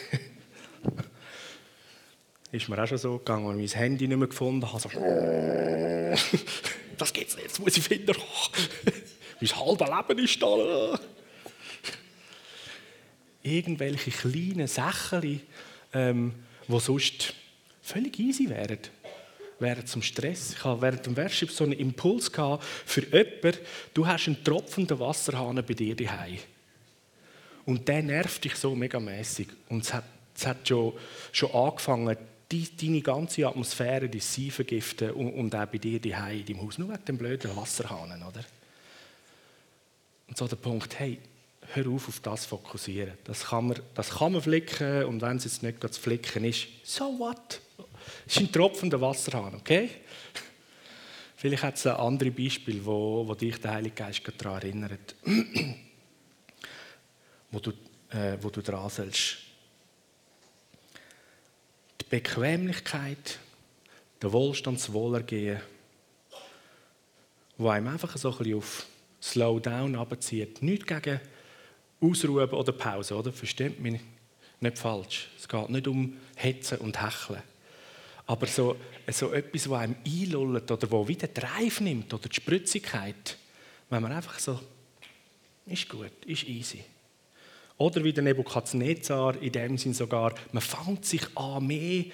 ist 2.53 2.69
mir 2.69 2.83
auch 2.83 2.87
schon 2.87 2.99
so 2.99 3.19
gegangen, 3.19 3.47
als 3.47 3.59
ich 3.59 3.75
mein 3.75 3.83
Handy 3.83 4.07
nicht 4.09 4.19
mehr 4.19 4.29
gefunden 4.29 4.71
habe. 4.71 4.81
So, 4.81 4.89
das 6.99 7.13
geht's 7.13 7.35
nicht, 7.37 7.47
jetzt 7.47 7.59
muss 7.59 7.77
ich 7.77 7.83
finden. 7.83 8.15
mein 9.41 9.57
halbes 9.57 9.89
Leben 9.89 10.25
ist 10.25 10.43
da. 10.43 10.99
Irgendwelche 13.43 14.11
kleinen 14.11 14.67
Sachen, 14.67 15.41
ähm, 15.93 16.35
die 16.69 16.81
sonst 16.81 17.35
völlig 17.81 18.19
easy 18.19 18.51
wären 18.51 18.79
während 19.59 19.89
zum 19.89 20.03
Stress. 20.03 20.53
Ich 20.53 20.65
hatte 20.65 20.83
während 20.83 21.07
dem 21.07 21.17
Worship 21.17 21.51
so 21.51 21.65
einen 21.65 21.73
Impuls 21.73 22.31
gehabt 22.31 22.65
für 22.65 23.05
jemanden, 23.05 23.59
du 23.95 24.07
hast 24.07 24.27
einen 24.27 24.43
tropfenden 24.43 24.99
Wasserhahn 24.99 25.57
bei 25.57 25.75
dir 25.75 25.97
daheim. 25.97 26.39
Und 27.65 27.89
der 27.89 28.03
nervt 28.03 28.45
dich 28.45 28.55
so 28.55 28.75
megamäßig. 28.75 29.49
Und 29.69 29.85
es 29.85 29.93
hat, 29.93 30.05
es 30.37 30.47
hat 30.47 30.69
schon, 30.69 30.93
schon 31.33 31.51
angefangen, 31.53 32.17
die, 32.51 32.77
deine 32.77 33.01
ganze 33.01 33.47
Atmosphäre, 33.47 34.09
die 34.09 34.21
sie 34.21 34.51
vergiften 34.51 35.11
und, 35.11 35.33
und 35.33 35.55
auch 35.55 35.67
bei 35.67 35.79
dir 35.79 36.01
daheim 36.01 36.39
in 36.39 36.47
deinem 36.47 36.63
Haus. 36.63 36.79
Nur 36.79 36.91
wegen 36.91 37.05
dem 37.05 37.19
blöden 37.19 37.57
Wasserhahn, 37.57 38.23
oder? 38.23 38.45
Und 40.29 40.37
so 40.37 40.47
der 40.47 40.57
Punkt, 40.57 40.99
hey, 40.99 41.19
hör 41.75 41.89
auf, 41.89 42.09
auf 42.09 42.21
das 42.21 42.47
fokussieren. 42.47 43.15
Das 43.25 43.47
kann 43.47 43.69
man, 43.69 43.81
das 43.95 44.11
kann 44.11 44.33
man 44.33 44.43
flicken 44.43 45.05
und 45.05 45.21
wenn 45.23 45.37
es 45.39 45.45
jetzt 45.45 45.63
nicht 45.63 45.83
zu 45.83 46.01
flicken 46.01 46.45
ist, 46.45 46.69
so 46.85 47.19
what? 47.19 47.61
Es 48.27 48.37
ist 48.37 48.43
ein 48.43 48.53
tropfender 48.53 49.01
Wasserhahn, 49.01 49.55
okay? 49.55 49.91
Vielleicht 51.37 51.63
hat 51.63 51.77
es 51.77 51.87
ein 51.87 51.97
anderes 51.97 52.35
Beispiel, 52.35 52.85
wo, 52.85 53.27
wo 53.27 53.35
dich 53.35 53.61
der 53.61 53.73
Heilige 53.73 53.95
Geist 53.95 54.23
daran 54.39 54.63
erinnert, 54.63 55.15
wo 57.51 57.61
du, 57.61 57.71
äh, 58.11 58.39
wo 58.41 58.51
du 58.51 58.63
dran 58.63 58.89
sollst. 58.89 59.39
Die 62.01 62.05
Bequemlichkeit, 62.09 63.39
der 64.23 64.33
Wohlstand, 64.33 64.79
das 64.79 64.93
Wohlergehen, 64.93 65.61
wo 67.59 67.69
einem 67.69 67.89
einfach 67.89 68.17
so 68.17 68.31
ein 68.31 68.39
bisschen 68.39 68.59
auf 68.59 68.87
Slowdown 69.23 69.97
abzieht. 69.97 70.63
Nicht 70.63 70.87
gegen 70.87 71.21
Ausruhen 72.01 72.49
oder 72.51 72.73
Pause, 72.73 73.15
oder? 73.15 73.33
Versteht 73.33 73.81
mich 73.81 74.01
nicht 74.61 74.79
falsch. 74.79 75.29
Es 75.39 75.49
geht 75.49 75.71
nicht 75.71 75.89
um 75.89 76.17
Hetzen 76.37 76.79
und 76.79 77.01
Hecheln. 77.01 77.43
Aber 78.27 78.47
so, 78.47 78.77
so 79.09 79.33
etwas, 79.33 79.65
das 79.65 79.73
einem 79.73 79.97
einlullt 80.05 80.71
oder 80.71 80.91
wo 80.91 81.07
wieder 81.07 81.29
Dreif 81.29 81.81
nimmt 81.81 82.13
oder 82.13 82.29
die 82.29 82.35
Spritzigkeit, 82.35 83.39
wenn 83.89 84.03
man 84.03 84.13
einfach 84.13 84.39
so, 84.39 84.61
ist 85.67 85.89
gut, 85.89 86.25
ist 86.27 86.45
easy. 86.45 86.85
Oder 87.79 88.03
wie 88.03 88.13
der 88.13 88.25
Nebukadnezar, 88.25 89.41
in 89.41 89.53
dem 89.53 89.79
Sinn 89.79 89.95
sogar, 89.95 90.35
man 90.53 90.63
fängt 90.63 91.05
sich 91.05 91.37
an, 91.37 91.67
mehr 91.67 92.07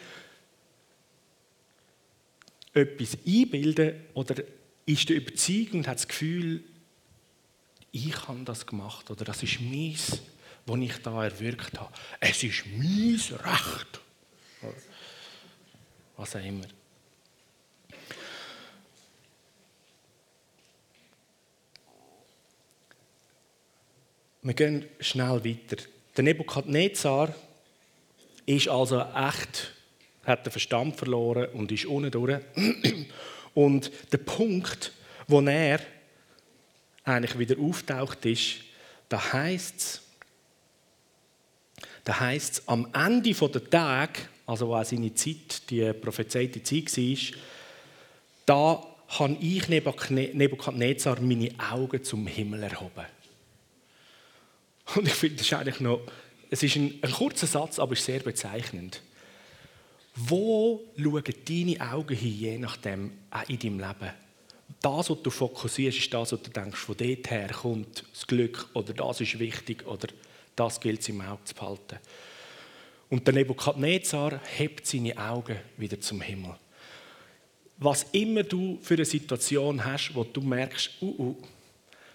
etwas 2.75 3.19
einbilden 3.27 3.95
oder 4.15 4.43
ist 4.87 5.09
der 5.09 5.17
Überzeugung 5.17 5.81
und 5.81 5.89
hat 5.89 5.99
das 5.99 6.09
Gefühl, 6.09 6.65
ich 7.93 8.29
habe 8.29 8.43
das 8.45 8.67
gemacht 8.67 9.11
oder 9.11 9.25
das 9.25 9.43
ist 9.43 9.61
meins, 9.61 10.23
was 10.67 10.81
ich 10.81 10.97
da 10.99 11.25
erwirkt 11.25 11.79
habe. 11.79 11.93
Es 12.21 12.43
ist 12.43 12.65
mein 12.77 13.21
Recht. 13.45 14.01
Was 16.17 16.37
auch 16.37 16.45
immer. 16.45 16.67
Wir 24.43 24.55
gehen 24.55 24.89
schnell 24.99 25.45
weiter. 25.45 25.83
Der 26.17 26.25
Nebukadnezar 26.25 27.35
ist 28.45 28.69
also 28.69 29.01
echt, 29.01 29.73
hat 30.25 30.45
den 30.45 30.51
Verstand 30.51 30.97
verloren 30.97 31.47
und 31.53 31.71
ist 31.71 31.87
unten 31.87 32.11
durch. 32.11 32.41
Und 33.55 33.91
der 34.13 34.19
Punkt, 34.19 34.93
wo 35.29 35.41
er 35.41 35.81
eigentlich 37.05 37.39
wieder 37.39 37.61
auftaucht 37.61 38.25
ist, 38.27 38.57
da 39.09 39.33
heißt 39.33 39.77
es, 39.77 40.03
da 42.05 42.19
heißt 42.19 42.65
am 42.67 42.89
Ende 42.93 43.33
der 43.33 43.71
Tag, 43.71 44.29
also 44.53 44.69
wo 44.69 44.77
auch 44.77 44.85
seine 44.85 45.15
Zeit, 45.15 45.71
die 45.71 45.93
prophezeite 45.95 46.63
Zeit 46.63 46.97
war, 46.97 47.39
da 48.47 48.87
habe 49.19 49.37
ich 49.41 49.69
Nebukadnezar 49.69 51.21
meine 51.21 51.51
Augen 51.71 52.05
zum 52.05 52.27
Himmel 52.27 52.63
erhoben. 52.65 53.07
Und 54.95 55.07
ich 55.07 55.15
finde, 55.15 55.37
das 55.37 55.47
ist 55.47 55.53
eigentlich 55.55 55.81
noch, 55.81 56.01
es 56.51 56.63
ist 56.63 56.77
ein, 56.77 56.99
ein 57.01 57.13
kurzer 57.13 57.47
Satz, 57.47 57.79
aber 57.79 57.95
ist 57.95 58.05
sehr 58.05 58.21
bezeichnend. 58.21 59.01
Wo 60.15 60.83
schauen 60.99 61.25
deine 61.49 61.93
Augen 61.93 62.17
hin, 62.17 62.39
je 62.39 62.59
nachdem, 62.59 63.13
auch 63.31 63.49
in 63.49 63.59
deinem 63.59 63.79
Leben? 63.79 64.13
Das, 64.83 65.09
was 65.09 65.23
du 65.23 65.31
fokussierst, 65.31 65.99
ist 65.99 66.13
das, 66.13 66.33
was 66.33 66.43
du 66.43 66.51
denkst, 66.51 66.79
von 66.79 66.97
dort 66.97 67.31
her 67.31 67.49
kommt 67.49 68.05
das 68.13 68.27
Glück 68.27 68.69
oder 68.75 68.93
das 68.93 69.23
ist 69.23 69.39
wichtig 69.39 69.87
oder 69.87 70.09
das 70.57 70.79
gilt 70.81 71.01
es 71.01 71.09
im 71.09 71.23
Auge 71.23 71.45
zu 71.45 71.55
behalten. 71.55 71.99
Und 73.13 73.27
der 73.27 73.35
Nebukadnezar 73.35 74.41
hebt 74.57 74.87
seine 74.87 75.19
Augen 75.19 75.59
wieder 75.77 76.01
zum 76.01 76.23
Himmel. 76.23 76.57
Was 77.77 78.07
immer 78.13 78.43
du 78.43 78.79
für 78.81 78.95
eine 78.95 79.05
Situation 79.05 79.85
hast, 79.85 80.15
wo 80.15 80.25
du 80.25 80.41
merkst, 80.41 81.03
uh, 81.03 81.15
uh, 81.19 81.37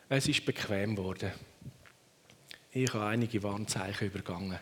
es 0.09 0.27
ist 0.27 0.43
bequem 0.43 0.95
geworden 0.95 1.31
ich 2.83 2.93
habe 2.93 3.05
einige 3.05 3.41
Warnzeichen 3.43 4.07
übergangen. 4.07 4.59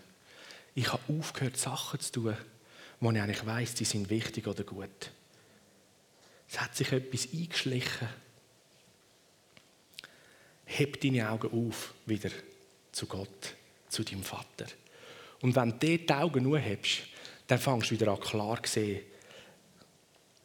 Ich 0.74 0.92
habe 0.92 1.02
aufgehört, 1.08 1.58
Sachen 1.58 2.00
zu 2.00 2.12
tun, 2.12 2.38
wo 3.00 3.12
ich 3.12 3.20
eigentlich 3.20 3.46
weiss, 3.46 3.74
die 3.74 3.86
sind 3.86 4.10
wichtig 4.10 4.48
oder 4.48 4.64
gut. 4.64 5.12
Es 6.50 6.62
hat 6.62 6.76
sich 6.76 6.92
etwas 6.92 7.28
eingeschlichen. 7.34 8.08
Heb 10.66 11.02
deine 11.02 11.30
Augen 11.30 11.70
auf 11.70 11.94
wieder 12.06 12.30
zu 12.92 13.06
Gott, 13.06 13.56
zu 13.90 14.04
deinem 14.04 14.24
Vater. 14.24 14.68
Und 15.46 15.56
wenn 15.56 15.78
du 15.78 15.98
die 16.00 16.12
Augen 16.12 16.42
nur 16.42 16.58
hebst, 16.58 17.02
dann 17.46 17.60
fängst 17.60 17.92
du 17.92 17.94
wieder 17.94 18.12
an 18.12 18.20
klar 18.20 18.64
zu 18.64 18.74
sehen. 18.74 19.02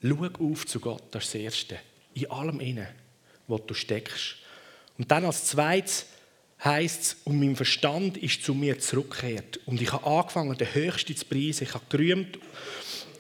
Schau 0.03 0.29
auf 0.39 0.67
zu 0.67 0.79
Gott, 0.79 1.05
das 1.11 1.25
ist 1.25 1.35
das 1.35 1.41
Erste. 1.41 1.79
In 2.13 2.31
allem 2.31 2.61
inne, 2.61 2.87
wo 3.49 3.57
du 3.57 3.73
steckst. 3.73 4.37
Und 4.99 5.11
dann 5.11 5.25
als 5.25 5.47
zweites, 5.47 6.05
heißt 6.63 7.01
es, 7.01 7.17
und 7.25 7.41
mein 7.41 7.57
Verstand 7.57 8.19
ist 8.19 8.45
zu 8.45 8.53
mir 8.53 8.79
zurückgekehrt. 8.79 9.61
Und 9.65 9.81
ich 9.81 9.91
habe 9.91 10.07
angefangen, 10.07 10.59
den 10.59 10.75
Höchsten 10.75 11.17
zu 11.17 11.25
preisen. 11.25 11.65
Ich 11.65 11.73
habe 11.73 11.87
gerühmt 11.89 12.39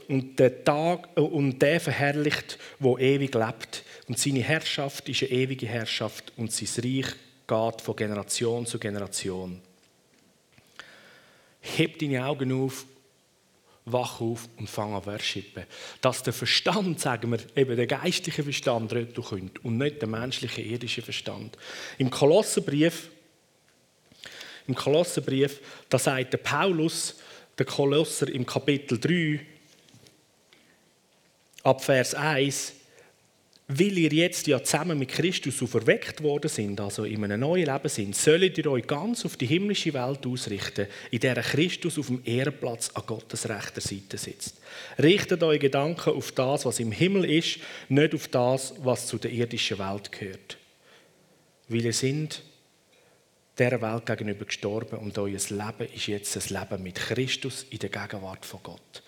und 0.06 0.38
den 0.38 0.62
Tag 0.66 1.16
und 1.16 1.60
der 1.60 1.80
verherrlicht, 1.80 2.58
wo 2.78 2.98
ewig 2.98 3.34
lebt. 3.34 3.84
Und 4.06 4.18
seine 4.18 4.42
Herrschaft 4.42 5.08
ist 5.08 5.22
eine 5.22 5.30
ewige 5.30 5.66
Herrschaft 5.66 6.30
und 6.36 6.52
sein 6.52 6.68
Reich 6.84 7.06
geht 7.46 7.80
von 7.80 7.96
Generation 7.96 8.66
zu 8.66 8.78
Generation. 8.78 9.62
Heb 11.60 11.98
deine 11.98 12.24
Augen 12.24 12.52
auf, 12.52 12.86
wach 13.84 14.20
auf 14.20 14.48
und 14.56 14.68
fang 14.68 14.94
an 14.94 15.04
worshipen. 15.06 15.64
Dass 16.00 16.22
der 16.22 16.32
Verstand, 16.32 17.00
sagen 17.00 17.30
wir, 17.30 17.40
eben 17.56 17.76
der 17.76 17.86
geistliche 17.86 18.42
Verstand 18.42 18.92
kommt 19.14 19.64
und 19.64 19.78
nicht 19.78 20.00
der 20.00 20.08
menschliche, 20.08 20.62
irdische 20.62 21.02
Verstand. 21.02 21.56
Im 21.98 22.10
Kolosserbrief 22.10 23.10
im 24.70 24.76
Kolosserbrief, 24.76 25.60
da 25.88 25.98
sagt 25.98 26.32
der 26.32 26.38
Paulus, 26.38 27.16
der 27.58 27.66
Kolosser 27.66 28.28
im 28.28 28.46
Kapitel 28.46 29.00
3, 29.00 29.44
ab 31.64 31.82
Vers 31.82 32.14
1, 32.14 32.74
weil 33.72 33.98
ihr 33.98 34.12
jetzt 34.12 34.48
ja 34.48 34.62
zusammen 34.62 34.98
mit 34.98 35.10
Christus 35.10 35.62
auferweckt 35.62 36.22
worden 36.22 36.48
sind, 36.48 36.80
also 36.80 37.04
in 37.04 37.22
einem 37.22 37.40
neuen 37.40 37.66
Leben 37.66 37.88
sind, 37.88 38.16
sollt 38.16 38.58
ihr 38.58 38.66
euch 38.70 38.86
ganz 38.86 39.24
auf 39.24 39.36
die 39.36 39.46
himmlische 39.46 39.94
Welt 39.94 40.26
ausrichten, 40.26 40.88
in 41.12 41.20
der 41.20 41.36
Christus 41.36 41.96
auf 41.96 42.08
dem 42.08 42.20
Ehrenplatz 42.24 42.90
an 42.94 43.04
Gottes 43.06 43.48
rechter 43.48 43.80
Seite 43.80 44.18
sitzt. 44.18 44.56
Richtet 45.00 45.42
eure 45.44 45.60
Gedanken 45.60 46.10
auf 46.10 46.32
das, 46.32 46.64
was 46.64 46.80
im 46.80 46.90
Himmel 46.90 47.24
ist, 47.30 47.58
nicht 47.88 48.14
auf 48.14 48.26
das, 48.26 48.74
was 48.82 49.06
zu 49.06 49.18
der 49.18 49.30
irdischen 49.30 49.78
Welt 49.78 50.10
gehört. 50.10 50.58
Weil 51.68 51.84
ihr 51.84 51.92
sind 51.92 52.42
dieser 53.56 53.80
Welt 53.80 54.06
gegenüber 54.06 54.46
gestorben 54.46 54.98
und 54.98 55.16
euer 55.16 55.28
Leben 55.28 55.94
ist 55.94 56.06
jetzt 56.08 56.36
ein 56.36 56.60
Leben 56.60 56.82
mit 56.82 56.96
Christus 56.96 57.66
in 57.70 57.78
der 57.78 57.90
Gegenwart 57.90 58.44
von 58.44 58.60
Gott. 58.64 59.02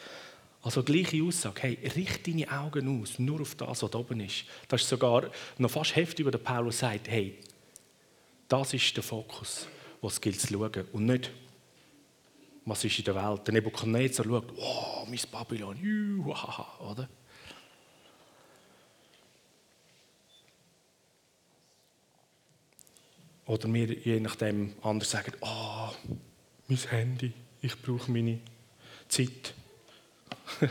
Also 0.62 0.84
gleiche 0.84 1.22
Aussage, 1.24 1.62
hey, 1.62 1.78
richte 1.96 2.30
deine 2.30 2.50
Augen 2.50 3.02
aus, 3.02 3.18
nur 3.18 3.40
auf 3.40 3.56
das, 3.56 3.82
was 3.82 3.94
oben 3.94 4.20
ist. 4.20 4.44
Das 4.68 4.82
ist 4.82 4.88
sogar 4.88 5.28
noch 5.58 5.70
fast 5.70 5.96
heftig, 5.96 6.24
wo 6.24 6.30
der 6.30 6.38
Paulus 6.38 6.78
sagt, 6.78 7.08
hey, 7.08 7.36
das 8.46 8.72
ist 8.72 8.96
der 8.96 9.02
Fokus, 9.02 9.66
was 10.00 10.20
gilt 10.20 10.40
zu 10.40 10.46
schauen 10.46 10.86
und 10.92 11.06
nicht, 11.06 11.32
was 12.64 12.84
ist 12.84 12.96
in 12.96 13.04
der 13.04 13.16
Welt. 13.16 13.46
Der 13.46 13.54
Nebuchadnezzar 13.54 14.24
schaut, 14.24 14.56
wow, 14.56 15.04
mein 15.08 15.18
Babylon, 15.32 15.76
juhu, 15.82 16.32
oder? 16.32 17.08
Oder 23.46 23.72
wir 23.72 23.92
je 23.92 24.20
nachdem 24.20 24.74
anders 24.82 25.10
sagen, 25.10 25.32
oh, 25.40 25.88
mein 26.68 26.78
Handy, 26.78 27.32
ich 27.60 27.76
brauche 27.82 28.10
meine 28.12 28.38
Zeit. 29.08 29.54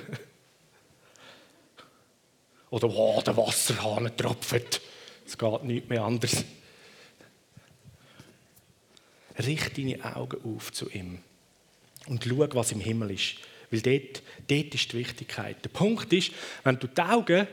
Oder 2.69 2.89
oh, 2.89 3.21
der 3.21 3.36
Wasserhahn 3.36 4.15
tropft. 4.15 4.82
Es 5.26 5.38
geht 5.38 5.63
nicht 5.63 5.89
mehr 5.89 6.04
anders. 6.04 6.45
Richte 9.38 9.82
deine 9.82 10.15
Augen 10.15 10.56
auf 10.56 10.71
zu 10.71 10.89
ihm 10.89 11.19
und 12.08 12.24
schau, 12.24 12.47
was 12.54 12.71
im 12.71 12.80
Himmel 12.80 13.12
ist. 13.12 13.36
Weil 13.69 13.82
dort, 13.82 14.21
dort 14.47 14.76
ist 14.76 14.91
die 14.91 14.97
Wichtigkeit. 14.97 15.63
Der 15.63 15.69
Punkt 15.69 16.12
ist, 16.13 16.32
wenn 16.63 16.80
du 16.80 16.88
die 16.88 17.02
Augen 17.02 17.47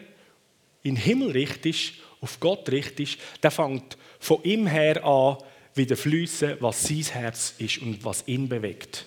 in 0.83 0.95
den 0.95 1.03
Himmel 1.03 1.31
richtest, 1.33 1.95
auf 2.21 2.41
Gott 2.41 2.69
richtest, 2.71 3.19
dann 3.41 3.53
fängt 3.53 3.97
von 4.19 4.43
ihm 4.43 4.67
her 4.67 5.05
an 5.05 5.39
wieder 5.75 5.97
fließen, 5.97 6.57
was 6.61 6.85
sein 6.85 7.03
Herz 7.03 7.55
ist 7.59 7.79
und 7.79 8.05
was 8.05 8.27
ihn 8.27 8.49
bewegt 8.49 9.07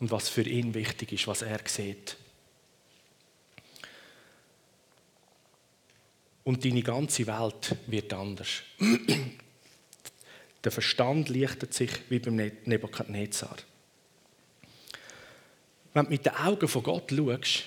und 0.00 0.10
was 0.10 0.28
für 0.28 0.42
ihn 0.42 0.72
wichtig 0.74 1.12
ist, 1.12 1.26
was 1.26 1.42
er 1.42 1.60
sieht. 1.66 2.16
Und 6.48 6.64
deine 6.64 6.82
ganze 6.82 7.26
Welt 7.26 7.76
wird 7.88 8.10
anders. 8.14 8.62
Der 10.64 10.72
Verstand 10.72 11.28
lichtet 11.28 11.74
sich 11.74 11.90
wie 12.08 12.20
beim 12.20 12.36
Nebukadnezar. 12.64 13.54
Wenn 15.92 16.04
du 16.06 16.10
mit 16.10 16.24
den 16.24 16.34
Augen 16.34 16.66
von 16.66 16.82
Gott 16.82 17.12
schaust, 17.14 17.64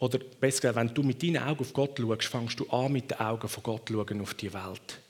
oder 0.00 0.18
besser 0.18 0.62
gesagt, 0.62 0.74
wenn 0.74 0.92
du 0.92 1.04
mit 1.04 1.22
deinen 1.22 1.38
Augen 1.38 1.60
auf 1.60 1.72
Gott 1.72 1.96
schaust, 2.00 2.24
fängst 2.24 2.58
du 2.58 2.68
an, 2.68 2.90
mit 2.90 3.12
den 3.12 3.20
Augen 3.20 3.46
von 3.46 3.62
Gott 3.62 3.86
zu 3.86 3.94
schauen 3.94 4.20
auf 4.20 4.34
die 4.34 4.52
Welt. 4.52 5.00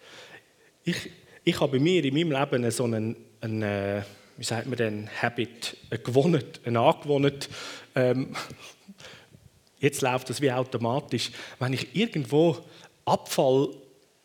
Ich, 0.84 1.10
ich 1.44 1.58
habe 1.58 1.78
bei 1.78 1.82
mir 1.82 2.04
in 2.04 2.12
meinem 2.12 2.32
Leben 2.32 2.70
so 2.70 2.84
einen, 2.84 3.16
einen, 3.40 3.62
äh, 3.62 4.02
wie 4.36 4.44
sagt 4.44 4.66
man 4.66 4.76
denn, 4.76 5.08
Habit, 5.22 5.78
eine 5.88 6.00
Gewohnheit, 6.00 6.60
eine 6.66 6.80
Angewohnheit. 6.80 7.48
Ähm, 7.94 8.36
jetzt 9.82 10.00
läuft 10.00 10.30
das 10.30 10.40
wie 10.40 10.50
automatisch. 10.50 11.30
Wenn 11.58 11.74
ich 11.74 11.94
irgendwo 11.94 12.56
Abfall 13.04 13.68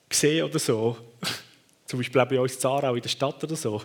sehe 0.10 0.46
oder 0.46 0.60
so, 0.60 0.96
zum 1.86 2.00
Beispiel 2.00 2.22
auch 2.22 2.30
bei 2.30 2.40
uns 2.40 2.54
in 2.54 2.60
Zarau 2.62 2.96
in 2.96 3.02
der 3.02 3.10
Stadt 3.10 3.44
oder 3.44 3.56
so, 3.56 3.82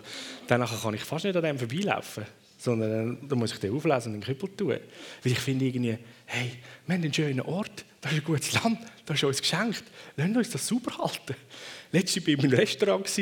dann 0.47 0.65
kann 0.65 0.93
ich 0.93 1.03
fast 1.03 1.25
nicht 1.25 1.35
an 1.35 1.43
dem 1.43 1.57
vorbeilaufen, 1.57 2.25
sondern 2.57 3.27
dann 3.27 3.39
muss 3.39 3.51
ich 3.51 3.59
den 3.59 3.75
auflesen 3.75 4.13
und 4.13 4.21
den 4.21 4.25
Küppel 4.25 4.55
tun. 4.55 4.69
Weil 4.69 5.31
ich 5.31 5.39
finde 5.39 5.65
irgendwie, 5.65 5.97
hey, 6.27 6.51
wir 6.85 6.95
haben 6.95 7.03
einen 7.03 7.13
schönen 7.13 7.41
Ort, 7.41 7.83
das 7.99 8.13
ist 8.13 8.19
ein 8.19 8.23
gutes 8.23 8.53
Land, 8.63 8.79
das 9.05 9.17
ist 9.17 9.23
uns 9.23 9.41
geschenkt, 9.41 9.83
lasst 10.15 10.35
uns 10.35 10.49
das 10.51 10.67
sauber 10.67 10.97
halten. 10.97 11.35
Letztes 11.91 12.25
Mal 12.25 12.37
war 12.37 12.45
ich 12.45 12.51
im 12.51 12.57
Restaurant 12.57 13.21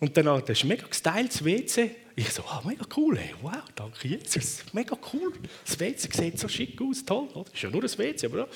und 0.00 0.16
dann 0.16 0.24
das 0.26 0.50
ist 0.50 0.64
mega 0.64 0.86
gestylt, 0.86 1.44
WC. 1.44 1.90
Ich 2.14 2.30
so, 2.30 2.42
ah, 2.42 2.62
mega 2.64 2.84
cool, 2.96 3.16
hey, 3.16 3.34
wow, 3.40 3.52
danke 3.74 4.06
Jesus, 4.06 4.64
mega 4.72 4.96
cool. 5.12 5.32
Das 5.64 5.80
WC 5.80 6.08
sieht 6.12 6.38
so 6.38 6.46
schick 6.46 6.80
aus, 6.80 7.04
toll, 7.04 7.28
oder? 7.32 7.50
Ist 7.52 7.62
ja 7.62 7.70
nur 7.70 7.82
ein 7.82 7.98
WC, 7.98 8.26
aber 8.26 8.48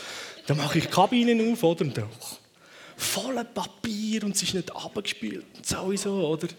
dann 0.47 0.57
mache 0.59 0.79
ich 0.79 0.85
die 0.85 0.90
Kabinen 0.90 1.53
auf, 1.53 1.62
oder? 1.62 1.83
Und 1.83 1.97
dann, 1.97 2.09
voller 2.97 3.45
Papier 3.45 4.25
und 4.25 4.35
es 4.35 4.42
ist 4.42 4.55
nicht 4.55 4.75
abgespielt 4.75 5.47
und 5.57 5.66
sowieso, 5.66 6.12
oder? 6.29 6.49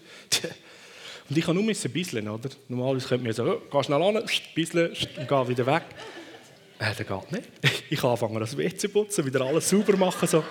Und 1.30 1.38
ich 1.38 1.44
kann 1.44 1.56
nur 1.56 1.66
ein 1.66 1.68
bisschen, 1.68 2.30
oder? 2.30 2.50
Normalerweise 2.70 3.06
könnte 3.06 3.26
man 3.26 3.34
so, 3.34 3.44
oh, 3.44 3.62
geh 3.70 3.84
schnell 3.84 4.02
an, 4.02 4.16
ein 4.16 4.24
bisschen 4.56 4.88
und 4.88 5.28
geh 5.28 5.48
wieder 5.50 5.66
weg. 5.66 5.84
Äh, 6.80 6.94
das 6.96 6.98
geht 6.98 7.32
nicht. 7.34 7.50
Ich 7.90 8.00
kann 8.00 8.12
anfangen, 8.12 8.40
das 8.40 8.58
WC 8.58 8.88
putzen, 8.88 9.26
wieder 9.26 9.42
alles 9.42 9.68
sauber 9.68 9.98
machen, 9.98 10.26
so. 10.26 10.42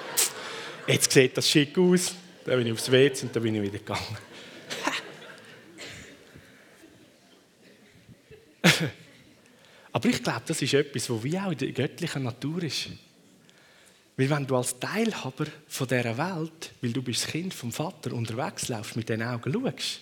Jetzt 0.86 1.12
sieht 1.12 1.34
das 1.34 1.48
schick 1.48 1.78
aus. 1.78 2.14
Dann 2.44 2.58
bin 2.58 2.66
ich 2.66 2.72
aufs 2.74 2.92
WC 2.92 3.22
und 3.22 3.34
dann 3.34 3.42
bin 3.42 3.54
ich 3.54 3.62
wieder 3.62 3.78
gegangen. 3.78 4.18
Aber 9.96 10.10
ich 10.10 10.22
glaube, 10.22 10.42
das 10.44 10.60
ist 10.60 10.74
etwas, 10.74 11.08
was 11.08 11.24
wie 11.24 11.38
auch 11.38 11.52
in 11.52 11.56
der 11.56 11.72
göttlichen 11.72 12.24
Natur 12.24 12.62
ist. 12.62 12.90
Weil 14.14 14.28
wenn 14.28 14.46
du 14.46 14.54
als 14.54 14.78
Teilhaber 14.78 15.46
von 15.66 15.88
dieser 15.88 16.18
Welt, 16.18 16.72
weil 16.82 16.92
du 16.92 17.00
bist 17.00 17.22
das 17.22 17.30
Kind 17.30 17.54
vom 17.54 17.72
Vater, 17.72 18.12
unterwegs 18.12 18.68
laufst, 18.68 18.94
mit 18.94 19.08
den 19.08 19.22
Augen 19.22 19.50
schaust, 19.50 20.00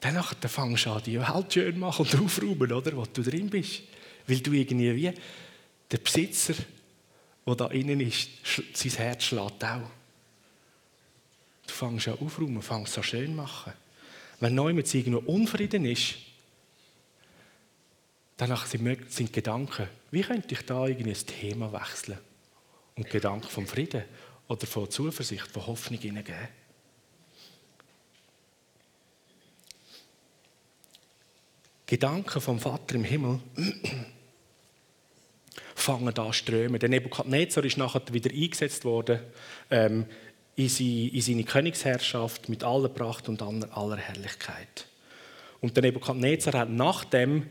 dann 0.00 0.22
fängst 0.22 0.86
du 0.86 0.90
an, 0.90 1.02
die 1.04 1.20
Welt 1.20 1.52
schön 1.52 1.78
machen 1.78 2.06
und 2.06 2.18
aufräumen, 2.24 2.72
oder, 2.72 2.96
wo 2.96 3.04
du 3.04 3.20
drin 3.22 3.50
bist. 3.50 3.82
Weil 4.26 4.40
du 4.40 4.54
irgendwie 4.54 4.96
wie 4.96 5.12
der 5.90 5.98
Besitzer, 5.98 6.54
der 7.46 7.54
da 7.56 7.66
innen 7.66 8.00
ist, 8.00 8.30
sein 8.72 8.92
Herz 8.92 9.24
schlägt 9.24 9.62
auch. 9.62 9.90
Du 11.66 11.74
fängst 11.74 12.08
an 12.08 12.18
aufräumen, 12.18 12.62
fängst 12.62 12.96
an 12.96 13.04
schön 13.04 13.36
machen. 13.36 13.74
Wenn 14.38 14.54
neu 14.54 14.72
mit 14.72 14.94
irgendwo 14.94 15.30
Unfrieden 15.30 15.84
ist, 15.84 16.14
danach 18.40 18.66
sind, 18.66 19.32
Gedanken, 19.32 19.88
wie 20.10 20.22
könnte 20.22 20.54
ich 20.54 20.64
da 20.66 20.86
irgendwie 20.86 21.10
ein 21.10 21.26
Thema 21.26 21.72
wechseln? 21.72 22.18
und 23.00 23.08
Gedanken 23.08 23.48
vom 23.48 23.66
Frieden 23.66 24.04
oder 24.46 24.66
von 24.66 24.90
Zuversicht, 24.90 25.46
von 25.46 25.66
Hoffnung 25.66 25.98
hineingeben. 25.98 26.48
Gedanken 31.86 32.40
vom 32.40 32.60
Vater 32.60 32.96
im 32.96 33.04
Himmel 33.04 33.40
fangen 35.74 36.16
an 36.16 36.32
strömen. 36.34 36.78
Der 36.78 36.90
Nebukadnezar 36.90 37.64
ist 37.64 37.78
nachher 37.78 38.02
wieder 38.12 38.30
eingesetzt 38.30 38.84
worden 38.84 39.20
ähm, 39.70 40.04
in, 40.56 40.68
seine, 40.68 41.08
in 41.08 41.20
seine 41.22 41.44
Königsherrschaft 41.44 42.50
mit 42.50 42.62
aller 42.62 42.90
Pracht 42.90 43.30
und 43.30 43.40
aller 43.42 43.96
Herrlichkeit. 43.96 44.86
Und 45.60 45.74
der 45.74 45.84
Nebukadnezar 45.84 46.52
hat 46.52 46.68
nachdem 46.68 47.46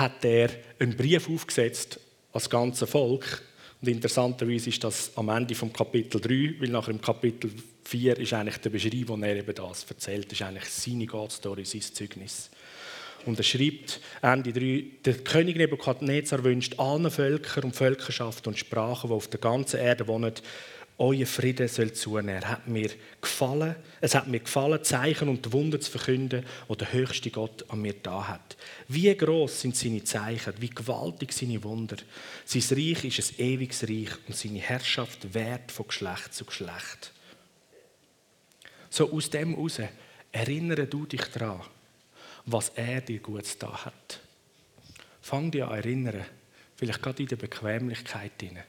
hat 0.00 0.24
er 0.24 0.50
einen 0.78 0.96
Brief 0.96 1.28
aufgesetzt 1.28 2.00
als 2.32 2.50
ganze 2.50 2.86
Volk 2.86 3.42
und 3.80 3.88
interessanterweise 3.88 4.68
ist 4.68 4.84
das 4.84 5.10
am 5.16 5.28
Ende 5.30 5.54
vom 5.54 5.72
Kapitel 5.72 6.20
3, 6.20 6.60
weil 6.60 6.68
nach 6.68 6.86
dem 6.86 7.00
Kapitel 7.00 7.50
4 7.84 8.18
ist 8.18 8.32
eigentlich 8.34 8.58
der 8.58 8.70
Beschreib, 8.70 9.08
wo 9.08 9.16
er 9.16 9.36
eben 9.36 9.54
das 9.54 9.84
erzählt, 9.88 10.30
ist 10.30 10.42
eigentlich 10.42 10.66
seine 10.66 11.06
God-Story, 11.06 11.64
sein 11.64 11.80
Zeugnis. 11.80 12.50
Und 13.24 13.38
er 13.38 13.42
schreibt, 13.42 14.00
Ende 14.22 14.52
3, 14.52 14.84
der 15.04 15.14
König 15.18 15.56
Nebukadnezar 15.56 16.44
wünscht 16.44 16.78
allen 16.78 17.10
Völkern 17.10 17.64
und 17.64 17.76
Völkerschaften 17.76 18.52
und 18.52 18.58
Sprachen, 18.58 19.08
die 19.08 19.14
auf 19.14 19.28
der 19.28 19.40
ganzen 19.40 19.80
Erde 19.80 20.06
wohnen, 20.06 20.34
euer 21.00 21.26
Friede 21.26 21.66
soll 21.66 21.92
zunehmen. 21.94 22.46
Hat 22.46 22.68
mir 22.68 22.90
gefallen, 23.22 23.74
es 24.02 24.14
hat 24.14 24.28
mir 24.28 24.40
gefallen, 24.40 24.84
Zeichen 24.84 25.30
und 25.30 25.50
Wunder 25.52 25.80
zu 25.80 25.90
verkünden, 25.90 26.44
die 26.68 26.76
der 26.76 26.92
höchste 26.92 27.30
Gott 27.30 27.64
an 27.70 27.80
mir 27.80 27.94
da 27.94 28.28
hat. 28.28 28.56
Wie 28.86 29.12
groß 29.14 29.62
sind 29.62 29.76
seine 29.76 30.04
Zeichen, 30.04 30.52
wie 30.58 30.68
gewaltig 30.68 31.32
seine 31.32 31.64
Wunder. 31.64 31.96
Sein 32.44 32.62
Reich 32.76 33.18
ist 33.18 33.32
ein 33.38 33.44
ewiges 33.44 33.82
Reich 33.84 34.10
und 34.28 34.36
seine 34.36 34.58
Herrschaft 34.58 35.32
währt 35.32 35.72
von 35.72 35.86
Geschlecht 35.86 36.34
zu 36.34 36.44
Geschlecht. 36.44 37.12
So 38.90 39.10
aus 39.10 39.30
dem 39.30 39.54
heraus 39.54 39.80
erinnere 40.32 40.86
du 40.86 41.06
dich 41.06 41.24
daran, 41.32 41.62
was 42.44 42.70
er 42.74 43.00
dir 43.00 43.20
gut 43.20 43.46
da 43.58 43.86
hat. 43.86 44.20
Fang 45.22 45.50
dich 45.50 45.62
an 45.64 45.70
erinnern, 45.70 46.26
vielleicht 46.76 47.00
gerade 47.00 47.22
in 47.22 47.28
der 47.28 47.36
Bequemlichkeit 47.36 48.32
hinein. 48.40 48.64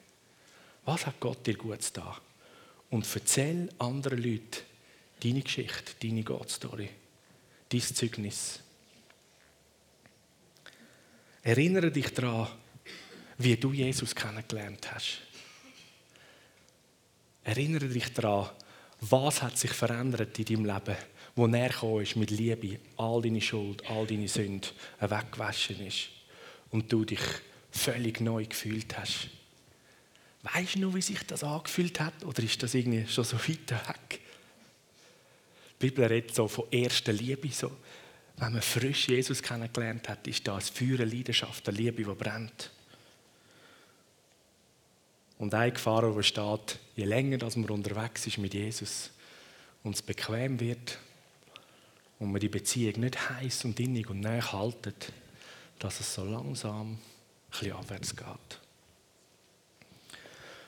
Was 0.85 1.05
hat 1.05 1.19
Gott 1.19 1.45
dir 1.45 1.55
gut 1.55 1.79
da? 1.93 2.17
Und 2.89 3.07
erzähl 3.13 3.69
anderen 3.77 4.21
Leuten 4.21 4.63
deine 5.23 5.41
Geschichte, 5.41 5.93
deine 6.01 6.23
Gott-Story, 6.23 6.89
dein 7.69 7.81
Zeugnis. 7.81 8.59
Erinnere 11.43 11.91
dich 11.91 12.13
daran, 12.13 12.47
wie 13.37 13.55
du 13.55 13.71
Jesus 13.71 14.13
kennengelernt 14.13 14.91
hast. 14.91 15.21
Erinnere 17.43 17.87
dich 17.87 18.13
daran, 18.13 18.49
was 19.01 19.41
hat 19.41 19.57
sich 19.57 19.71
verändert 19.71 20.37
in 20.37 20.45
deinem 20.45 20.65
Leben, 20.65 20.97
wo 21.35 21.47
er 21.47 21.69
gekommen 21.69 22.03
ist 22.03 22.15
mit 22.15 22.29
Liebe, 22.29 22.79
all 22.97 23.21
deine 23.21 23.41
Schuld, 23.41 23.83
all 23.89 24.05
deine 24.05 24.27
Sünden 24.27 24.69
weggewaschen 24.99 25.85
ist 25.85 26.09
und 26.69 26.91
du 26.91 27.05
dich 27.05 27.21
völlig 27.71 28.21
neu 28.21 28.45
gefühlt 28.45 28.95
hast. 28.97 29.29
Weißt 30.43 30.75
du 30.75 30.79
noch, 30.79 30.95
wie 30.95 31.01
sich 31.01 31.25
das 31.27 31.43
angefühlt 31.43 31.99
hat? 31.99 32.23
Oder 32.25 32.41
ist 32.43 32.61
das 32.63 32.73
irgendwie 32.73 33.07
schon 33.07 33.23
so 33.23 33.37
weit 33.37 33.71
weg? 33.71 34.19
Die 35.79 35.87
Bibel 35.87 36.05
redet 36.05 36.33
so 36.33 36.47
von 36.47 36.65
erster 36.71 37.13
Liebe. 37.13 37.49
So. 37.49 37.71
Wenn 38.37 38.53
man 38.53 38.61
frisch 38.61 39.07
Jesus 39.07 39.41
kennengelernt 39.41 40.09
hat, 40.09 40.27
ist 40.27 40.47
das 40.47 40.69
Feuer, 40.69 40.99
eine 41.01 41.05
Leidenschaft, 41.05 41.67
eine 41.67 41.77
Liebe, 41.77 42.03
die 42.03 42.15
brennt. 42.15 42.71
Und 45.37 45.53
eine 45.53 45.71
Gefahr, 45.71 46.07
die 46.07 46.15
besteht, 46.15 46.79
je 46.95 47.05
länger 47.05 47.37
dass 47.37 47.55
man 47.55 47.69
unterwegs 47.69 48.27
ist 48.27 48.37
mit 48.37 48.53
Jesus 48.53 49.11
und 49.83 49.95
es 49.95 50.01
bequem 50.01 50.59
wird 50.59 50.99
und 52.19 52.31
man 52.31 52.39
die 52.39 52.49
Beziehung 52.49 52.99
nicht 52.99 53.29
heiß 53.29 53.65
und 53.65 53.79
innig 53.79 54.07
und 54.09 54.19
näher 54.19 54.51
haltet, 54.51 55.11
dass 55.79 55.99
es 55.99 56.13
so 56.13 56.23
langsam 56.23 56.91
ein 56.91 56.99
bisschen 57.49 57.73
abwärts 57.73 58.15
geht. 58.15 58.60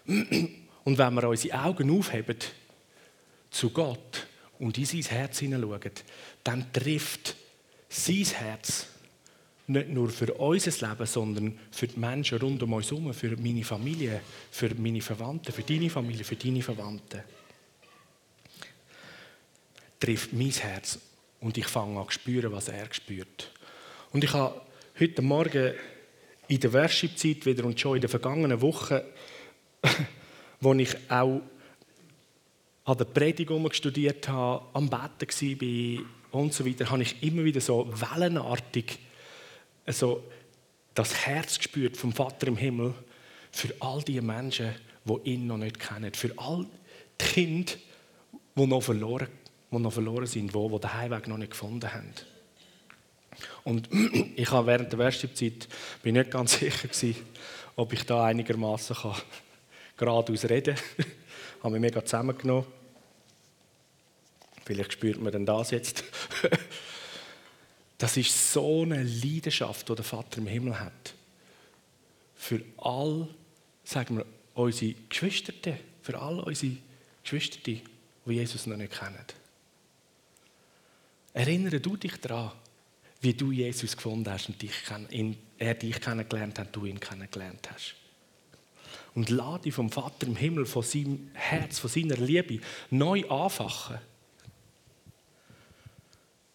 Und 0.85 0.97
wenn 0.97 1.13
wir 1.13 1.29
unsere 1.29 1.63
Augen 1.63 1.97
aufheben 1.97 2.37
zu 3.49 3.69
Gott 3.69 4.27
und 4.59 4.77
in 4.77 4.85
sein 4.85 5.01
Herz 5.01 5.39
hineinschauen, 5.39 5.91
dann 6.43 6.73
trifft 6.73 7.35
sein 7.87 8.25
Herz 8.25 8.87
nicht 9.67 9.89
nur 9.89 10.09
für 10.09 10.33
unser 10.33 10.89
Leben, 10.89 11.05
sondern 11.05 11.59
für 11.71 11.87
die 11.87 11.99
Menschen 11.99 12.37
rund 12.39 12.61
um 12.63 12.73
uns 12.73 12.91
herum, 12.91 13.13
für 13.13 13.37
meine 13.37 13.63
Familie, 13.63 14.21
für 14.51 14.75
meine 14.75 15.01
Verwandten, 15.01 15.53
für 15.53 15.63
deine 15.63 15.89
Familie, 15.89 16.25
für 16.25 16.35
deine 16.35 16.61
Verwandten. 16.61 17.21
Trifft 19.99 20.33
mein 20.33 20.51
Herz 20.51 20.99
und 21.39 21.57
ich 21.57 21.67
fange 21.67 21.97
an 21.97 22.07
zu 22.07 22.11
spüren, 22.11 22.51
was 22.51 22.67
er 22.67 22.93
spürt. 22.93 23.51
Und 24.11 24.23
ich 24.23 24.33
habe 24.33 24.61
heute 24.99 25.21
Morgen 25.21 25.73
in 26.49 26.59
der 26.59 26.73
Worship-Zeit 26.73 27.45
wieder 27.45 27.63
und 27.63 27.79
schon 27.79 27.95
in 27.95 28.01
den 28.01 28.09
vergangenen 28.09 28.61
Wochen 28.61 28.99
wo 30.59 30.73
ich 30.73 30.95
auch 31.09 31.41
an 32.85 32.97
der 32.97 33.05
Predigt 33.05 33.75
studiert 33.75 34.27
habe, 34.27 34.65
am 34.73 34.89
Betten 34.89 36.01
war 36.31 36.41
und 36.41 36.53
so 36.53 36.65
weiter, 36.65 36.89
habe 36.89 37.03
ich 37.03 37.21
immer 37.23 37.43
wieder 37.43 37.61
so 37.61 37.87
wellenartig 37.93 38.99
also 39.85 40.23
das 40.93 41.25
Herz 41.25 41.57
gespürt 41.57 41.97
vom 41.97 42.13
Vater 42.13 42.47
im 42.47 42.57
Himmel 42.57 42.93
für 43.51 43.73
all 43.79 44.01
die 44.01 44.21
Menschen, 44.21 44.73
die 45.05 45.29
ihn 45.29 45.47
noch 45.47 45.57
nicht 45.57 45.79
kennen, 45.79 46.13
für 46.13 46.31
all 46.37 46.65
die 47.19 47.25
Kinder, 47.25 47.73
die 48.55 48.67
noch 48.67 48.81
verloren, 48.81 49.27
die 49.71 49.79
noch 49.79 49.93
verloren 49.93 50.25
sind, 50.25 50.53
die, 50.53 50.67
die 50.69 50.79
den 50.79 50.93
Heimweg 50.93 51.27
noch 51.27 51.37
nicht 51.37 51.51
gefunden 51.51 51.91
haben. 51.93 52.13
Und 53.63 53.89
ich 54.35 54.49
habe 54.51 54.67
während 54.67 54.91
der 54.91 54.99
Worship-Zeit 54.99 55.67
nicht 56.03 56.31
ganz 56.31 56.53
sicher 56.59 56.87
gewesen, 56.87 57.15
ob 57.75 57.91
ich 57.93 58.05
da 58.05 58.25
einigermaßen 58.25 58.95
geradeaus 59.97 60.45
reden. 60.45 60.75
habe 61.63 61.73
mich 61.73 61.81
mega 61.81 62.03
zusammengenommen. 62.03 62.65
Vielleicht 64.65 64.93
spürt 64.93 65.19
man 65.19 65.31
denn 65.31 65.45
das 65.45 65.71
jetzt. 65.71 66.03
Das 67.99 68.17
ist 68.17 68.51
so 68.51 68.81
eine 68.81 69.01
Leidenschaft, 69.01 69.87
die 69.87 69.95
der 69.95 70.03
Vater 70.03 70.39
im 70.39 70.47
Himmel 70.47 70.77
hat. 70.77 71.13
Für 72.35 72.61
all, 72.75 73.29
sagen 73.85 74.17
wir, 74.17 74.25
unsere 74.55 74.95
Geschwister, 75.07 75.53
für 76.01 76.19
all 76.19 76.41
unsere 76.41 76.75
Geschwister, 77.23 77.59
die 77.63 77.81
Jesus 78.25 78.67
noch 78.67 78.75
nicht 78.75 78.91
kennen. 78.91 79.23
Erinnere 81.33 81.79
du 81.79 81.95
dich 81.95 82.17
daran, 82.17 82.51
wie 83.21 83.35
du 83.35 83.53
Jesus 83.53 83.95
gefunden 83.95 84.29
hast 84.29 84.49
und 84.49 84.61
dich, 84.61 84.73
er 85.57 85.73
dich 85.75 86.01
kennengelernt 86.01 86.59
hat, 86.59 86.75
du 86.75 86.83
ihn 86.83 86.99
kennengelernt 86.99 87.69
hast. 87.71 87.95
Und 89.15 89.29
lade 89.29 89.63
dich 89.63 89.73
vom 89.73 89.91
Vater 89.91 90.27
im 90.27 90.35
Himmel, 90.35 90.65
von 90.65 90.83
seinem 90.83 91.29
Herz, 91.33 91.79
von 91.79 91.89
seiner 91.89 92.17
Liebe 92.17 92.59
neu 92.89 93.27
anfachen. 93.29 93.99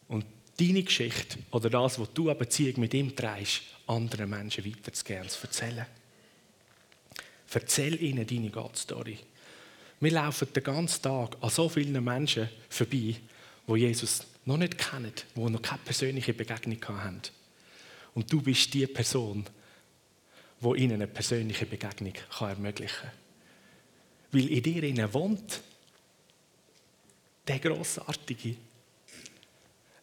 Und 0.08 0.24
deine 0.58 0.82
Geschichte 0.82 1.38
oder 1.52 1.70
das, 1.70 1.98
was 1.98 2.12
du 2.12 2.28
eine 2.28 2.38
Beziehung 2.38 2.80
mit 2.80 2.94
ihm 2.94 3.14
trägst, 3.14 3.62
anderen 3.86 4.30
Menschen 4.30 4.64
weiterzugeben, 4.64 5.28
zu 5.28 5.46
erzählen. 5.46 5.86
Erzähl 7.50 8.02
ihnen 8.02 8.26
deine 8.26 8.50
Gott-Story. 8.50 9.18
Wir 10.00 10.12
laufen 10.12 10.52
den 10.52 10.62
ganzen 10.62 11.02
Tag 11.02 11.36
an 11.40 11.50
so 11.50 11.68
vielen 11.68 12.04
Menschen 12.04 12.48
vorbei, 12.68 13.16
wo 13.66 13.76
Jesus 13.76 14.26
noch 14.44 14.56
nicht 14.56 14.78
kennen, 14.78 15.12
die 15.34 15.40
noch 15.40 15.62
keine 15.62 15.80
persönliche 15.84 16.34
Begegnung 16.34 16.78
haben. 16.88 17.20
Und 18.14 18.32
du 18.32 18.40
bist 18.40 18.72
die 18.74 18.86
Person, 18.86 19.44
wo 20.60 20.74
ihnen 20.74 20.94
eine 20.94 21.06
persönliche 21.06 21.66
Begegnung 21.66 22.14
kann 22.30 22.50
ermöglichen 22.50 22.96
kann. 23.00 23.10
Weil 24.32 24.48
in 24.48 24.62
dir 24.62 24.82
innen 24.82 25.12
wohnt 25.14 25.62
der 27.46 27.58
großartige 27.58 28.56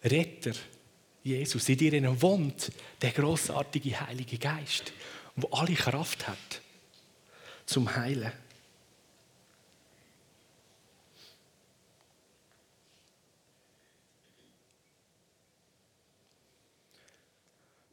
Retter, 0.03 0.53
Jesus. 1.23 1.69
In 1.69 1.77
dir 1.77 1.93
innen 1.93 2.21
wohnt 2.21 2.71
der 3.01 3.11
großartige 3.11 3.99
Heilige 3.99 4.37
Geist, 4.37 4.93
wo 5.35 5.47
alle 5.49 5.73
Kraft 5.75 6.27
hat 6.27 6.61
zum 7.65 7.95
Heilen. 7.95 8.31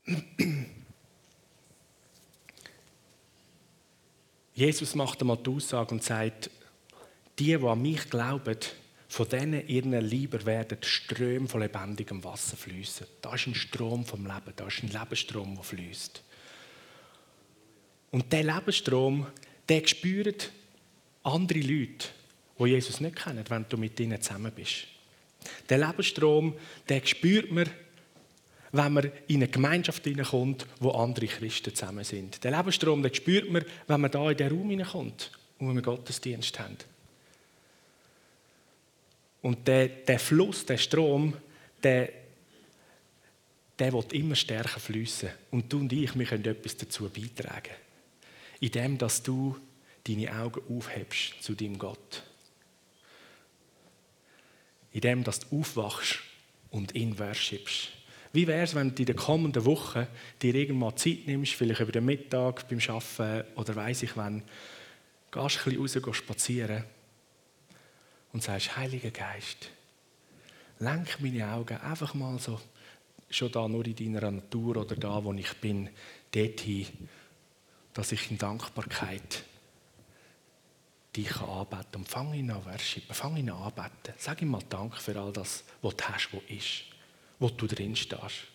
Jesus 4.54 4.94
macht 4.94 5.20
einmal 5.20 5.38
die 5.38 5.50
Aussage 5.50 5.94
und 5.94 6.02
sagt, 6.02 6.50
die, 7.38 7.56
die 7.56 7.66
an 7.66 7.80
mich 7.80 8.10
glauben, 8.10 8.58
von 9.08 9.28
denen 9.28 9.66
ihren 9.68 9.92
Lieber 10.00 10.44
werden 10.46 10.78
Ströme 10.82 11.48
von 11.48 11.60
lebendigem 11.60 12.24
Wasser 12.24 12.56
fließen. 12.56 13.06
Da 13.20 13.34
ist 13.34 13.46
ein 13.46 13.54
Strom 13.54 14.04
vom 14.04 14.26
Leben, 14.26 14.52
da 14.56 14.66
ist 14.66 14.82
ein 14.82 14.88
Lebensstrom, 14.88 15.54
der 15.54 15.64
fließt. 15.64 16.22
Und 18.10 18.32
der 18.32 18.44
Lebensstrom, 18.44 19.26
der 19.68 19.86
spüren 19.86 20.34
andere 21.22 21.60
Leute, 21.60 22.08
die 22.58 22.64
Jesus 22.64 23.00
nicht 23.00 23.16
kennen, 23.16 23.44
wenn 23.48 23.66
du 23.68 23.76
mit 23.76 23.98
ihnen 24.00 24.20
zusammen 24.20 24.52
bist. 24.54 24.86
Der 25.68 25.78
Lebensstrom, 25.78 26.54
der 26.88 27.04
spürt 27.04 27.50
man 27.50 27.68
wenn 28.72 28.92
man 28.92 29.12
in 29.28 29.36
eine 29.36 29.48
Gemeinschaft 29.48 30.04
hineinkommt, 30.04 30.66
wo 30.80 30.90
andere 30.90 31.26
Christen 31.26 31.74
zusammen 31.74 32.04
sind. 32.04 32.42
Den 32.42 32.54
Lebensstrom 32.54 33.02
den 33.02 33.14
spürt 33.14 33.50
man, 33.50 33.64
wenn 33.86 34.00
man 34.00 34.10
da 34.10 34.30
in 34.30 34.36
den 34.36 34.50
Raum 34.50 34.70
hineinkommt 34.70 35.30
wenn 35.68 35.74
wir 35.76 35.82
Gottesdienst 35.82 36.58
haben. 36.58 36.76
Und 39.42 39.66
der, 39.66 39.88
der 39.88 40.18
Fluss, 40.18 40.64
der 40.66 40.78
Strom, 40.78 41.36
der, 41.82 42.12
der 43.78 43.92
wird 43.92 44.12
immer 44.12 44.34
stärker 44.34 44.80
fließen. 44.80 45.30
Und 45.50 45.72
du 45.72 45.78
und 45.78 45.92
ich, 45.92 46.16
wir 46.16 46.26
können 46.26 46.44
etwas 46.44 46.76
dazu 46.76 47.08
beitragen. 47.08 47.74
Indem, 48.60 48.98
dass 48.98 49.22
du 49.22 49.58
deine 50.04 50.32
Augen 50.36 50.62
aufhebst 50.76 51.42
zu 51.42 51.54
deinem 51.54 51.78
Gott. 51.78 52.22
Indem, 54.92 55.24
dass 55.24 55.40
du 55.40 55.60
aufwachst 55.60 56.20
und 56.70 56.94
ihn 56.94 57.18
worshipst. 57.18 57.88
Wie 58.32 58.46
wäre 58.46 58.62
es, 58.62 58.74
wenn 58.74 58.94
du 58.94 59.02
in 59.02 59.06
den 59.06 59.16
kommenden 59.16 59.64
Wochen 59.66 60.06
dir 60.40 60.54
irgendwann 60.54 60.96
Zeit 60.96 61.26
nimmst, 61.26 61.52
vielleicht 61.52 61.80
über 61.80 61.92
den 61.92 62.06
Mittag 62.06 62.66
beim 62.68 62.78
Arbeiten 62.88 63.46
oder 63.56 63.76
weiß 63.76 64.04
ich 64.04 64.16
wann, 64.16 64.42
gehst 65.30 65.66
ein 65.66 65.82
bisschen 65.82 66.04
raus 66.04 66.16
spazieren 66.16 66.84
und 68.32 68.42
sagst, 68.42 68.76
Heiliger 68.76 69.10
Geist, 69.10 69.70
lenk 70.78 71.20
meine 71.20 71.46
Augen 71.52 71.76
einfach 71.76 72.14
mal 72.14 72.38
so, 72.38 72.58
schon 73.28 73.52
da 73.52 73.68
nur 73.68 73.84
in 73.84 73.96
deiner 73.96 74.30
Natur 74.30 74.78
oder 74.78 74.96
da, 74.96 75.22
wo 75.22 75.32
ich 75.34 75.52
bin, 75.58 75.90
dorthin, 76.32 76.86
dass 77.92 78.12
ich 78.12 78.30
in 78.30 78.38
Dankbarkeit 78.38 79.44
dich 81.14 81.36
anbeten 81.36 81.86
kann. 81.92 82.00
Und 82.00 82.08
fang 82.08 82.32
ihn 82.32 82.50
an 82.50 82.64
worshipen, 82.64 83.14
fang 83.14 83.36
ihn 83.36 83.50
an 83.50 83.62
anbeten. 83.62 84.14
Sag 84.16 84.40
ihm 84.40 84.48
mal 84.48 84.62
Dank 84.70 84.96
für 84.96 85.18
all 85.20 85.32
das, 85.32 85.64
was 85.82 85.96
du 85.96 86.04
hast, 86.04 86.32
was 86.32 86.42
ist 86.48 86.91
wo 87.42 87.48
du 87.48 87.66
drin 87.66 87.96
stehst. 87.96 88.46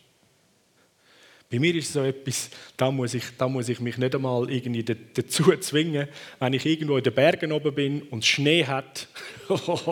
Bei 1.49 1.59
mir 1.59 1.75
ist 1.75 1.93
so 1.93 2.03
etwas, 2.03 2.49
da 2.75 2.91
muss 2.91 3.13
ich, 3.13 3.23
da 3.37 3.47
muss 3.47 3.69
ich 3.69 3.79
mich 3.79 3.97
nicht 3.97 4.13
einmal 4.15 4.51
irgendwie 4.51 4.83
dazu 4.83 5.55
zwingen, 5.57 6.09
wenn 6.39 6.53
ich 6.53 6.65
irgendwo 6.65 6.97
in 6.97 7.03
den 7.03 7.13
Bergen 7.13 7.53
oben 7.53 7.73
bin 7.73 8.01
und 8.03 8.25
Schnee 8.25 8.65
hat. 8.65 9.07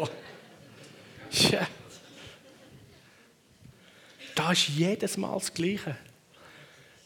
da 4.35 4.51
ist 4.51 4.67
jedes 4.69 5.15
Mal 5.15 5.33
das 5.33 5.53
Gleiche. 5.53 5.95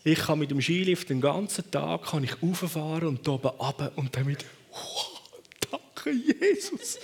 Ich 0.04 0.20
kann 0.20 0.40
mit 0.40 0.50
dem 0.50 0.62
Skilift 0.62 1.10
den 1.10 1.22
ganzen 1.22 1.70
Tag 1.70 2.06
kann 2.06 2.24
ich 2.24 2.42
rauffahren 2.42 3.10
und 3.10 3.28
oben 3.28 3.50
runter 3.50 3.92
und 3.96 4.16
damit, 4.16 4.46
wow, 4.72 5.22
danke 5.70 6.12
Jesus, 6.12 6.98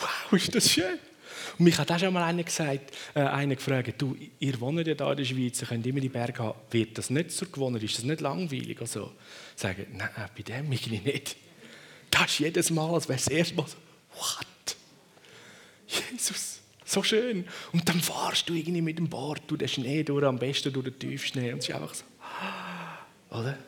wow, 0.00 0.32
ist 0.32 0.54
das 0.54 0.70
schön. 0.70 0.98
Und 1.58 1.64
mich 1.64 1.76
hat 1.76 1.90
auch 1.90 1.98
schon 1.98 2.12
mal 2.12 2.22
einer 2.22 2.44
gesagt, 2.44 2.92
äh, 3.14 3.20
einer 3.20 3.56
gefragt, 3.56 3.94
du, 3.98 4.16
ihr 4.38 4.60
wohnt 4.60 4.86
ja 4.86 4.94
da 4.94 5.10
in 5.10 5.16
der 5.16 5.24
Schweiz, 5.24 5.60
ihr 5.60 5.66
könnt 5.66 5.86
immer 5.86 6.00
die 6.00 6.08
Berge 6.08 6.38
haben, 6.38 6.58
wird 6.70 6.96
das 6.96 7.10
nicht 7.10 7.32
so 7.32 7.46
gewonnen, 7.46 7.82
ist 7.82 7.98
das 7.98 8.04
nicht 8.04 8.20
langweilig? 8.20 8.80
Also, 8.80 9.12
sagen, 9.56 9.86
nein, 9.92 10.08
bei 10.36 10.42
dem 10.42 10.72
irgendwie 10.72 11.00
nicht. 11.00 11.36
Das 12.10 12.26
ist 12.26 12.38
jedes 12.38 12.70
Mal, 12.70 12.94
als 12.94 13.08
wäre 13.08 13.18
es 13.18 13.24
das 13.24 13.34
erste 13.34 13.54
Mal 13.56 13.66
so, 13.66 13.76
what? 14.18 14.76
Jesus, 15.88 16.60
so 16.84 17.02
schön. 17.02 17.44
Und 17.72 17.88
dann 17.88 18.00
fahrst 18.00 18.48
du 18.48 18.54
irgendwie 18.54 18.82
mit 18.82 18.98
dem 18.98 19.08
Board 19.08 19.42
durch 19.48 19.58
den 19.58 19.68
Schnee 19.68 20.04
durch, 20.04 20.24
am 20.24 20.38
besten 20.38 20.72
durch 20.72 20.84
den 20.84 20.98
Tiefschnee. 20.98 21.52
Und 21.52 21.58
es 21.58 21.68
ist 21.68 21.74
einfach 21.74 21.94
so, 21.94 22.04
oder? 23.30 23.58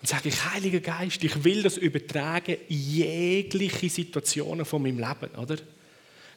Und 0.00 0.08
sage 0.08 0.28
ich, 0.28 0.44
Heiliger 0.52 0.80
Geist, 0.80 1.22
ich 1.24 1.44
will 1.44 1.62
das 1.62 1.76
übertragen 1.76 2.56
in 2.68 2.78
jegliche 2.78 3.88
Situationen 3.88 4.64
von 4.64 4.82
meinem 4.82 4.98
Leben, 4.98 5.34
oder? 5.36 5.56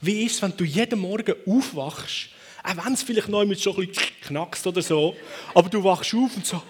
Wie 0.02 0.26
ist 0.26 0.36
es, 0.36 0.42
wenn 0.42 0.56
du 0.56 0.64
jeden 0.64 1.00
Morgen 1.00 1.36
aufwachst, 1.46 2.30
auch 2.64 2.86
wenn 2.86 2.94
es 2.94 3.04
vielleicht 3.04 3.30
noch 3.30 3.46
mit 3.46 3.60
so 3.60 3.76
ein 3.76 3.88
bisschen 3.88 4.04
knackst 4.22 4.66
oder 4.68 4.82
so, 4.82 5.16
aber 5.54 5.70
du 5.70 5.84
wachst 5.84 6.14
auf 6.14 6.36
und 6.36 6.46
so, 6.46 6.62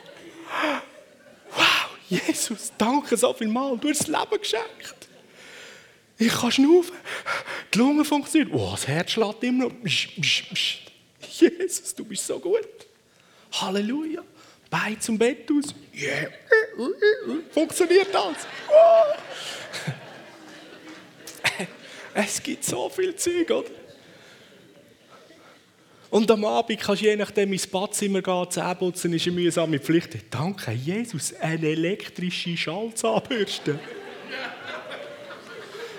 wow, 1.51 1.89
Jesus, 2.09 2.71
danke 2.77 3.17
so 3.17 3.33
viel 3.33 3.47
Mal, 3.47 3.77
du 3.77 3.89
hast 3.89 4.01
das 4.01 4.07
Leben 4.07 4.41
geschenkt. 4.41 5.09
Ich 6.19 6.33
kann 6.33 6.51
schnaufen, 6.51 6.95
die 7.73 7.77
Lunge 7.77 8.03
funktioniert, 8.05 8.51
oh, 8.53 8.71
das 8.71 8.87
Herz 8.87 9.11
schlägt 9.11 9.43
immer 9.43 9.65
noch. 9.65 9.71
Jesus, 11.29 11.93
du 11.93 12.05
bist 12.05 12.25
so 12.25 12.39
gut. 12.39 12.87
Halleluja. 13.51 14.23
Bein 14.69 14.99
zum 14.99 15.17
Bett 15.17 15.49
aus. 15.51 15.73
Yeah. 15.93 16.29
Funktioniert 17.51 18.13
das? 18.13 18.45
Oh. 18.69 19.93
Es 22.19 22.41
gibt 22.41 22.63
so 22.63 22.89
viel 22.89 23.15
Zeug, 23.15 23.51
oder? 23.51 23.69
Und 26.09 26.31
am 26.31 26.45
Abend 26.45 26.79
kannst 26.79 27.03
du 27.03 27.05
je 27.05 27.15
nachdem 27.15 27.53
ins 27.53 27.67
Badzimmer 27.67 28.23
gehen, 28.23 28.49
Zähneputzen 28.49 29.13
ist 29.13 29.27
eine 29.27 29.35
mühsame 29.35 29.77
Pflicht. 29.77 30.17
Danke, 30.31 30.71
Jesus, 30.71 31.35
eine 31.35 31.67
elektrische 31.67 32.57
Schallzahnbürste. 32.57 33.77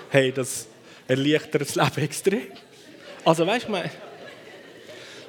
hey, 0.09 0.33
das 0.33 0.67
erleichtert 1.07 1.61
das 1.61 1.75
Leben 1.75 2.03
extrem. 2.03 2.47
Also 3.23 3.47
weißt 3.47 3.69
du, 3.69 3.81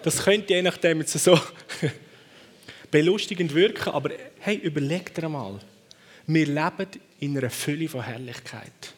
das 0.03 0.25
könnte 0.25 0.55
je 0.55 0.63
nachdem 0.63 0.99
jetzt 1.03 1.13
so 1.13 1.39
belustigend 2.91 3.55
wirken, 3.55 3.91
aber 3.91 4.11
hey, 4.41 4.57
überleg 4.57 5.15
dir 5.15 5.29
mal. 5.29 5.61
Wir 6.27 6.47
leben 6.47 6.89
in 7.21 7.39
einer 7.39 7.51
Fülle 7.51 7.89
von 7.89 8.03
Herrlichkeit. 8.03 8.95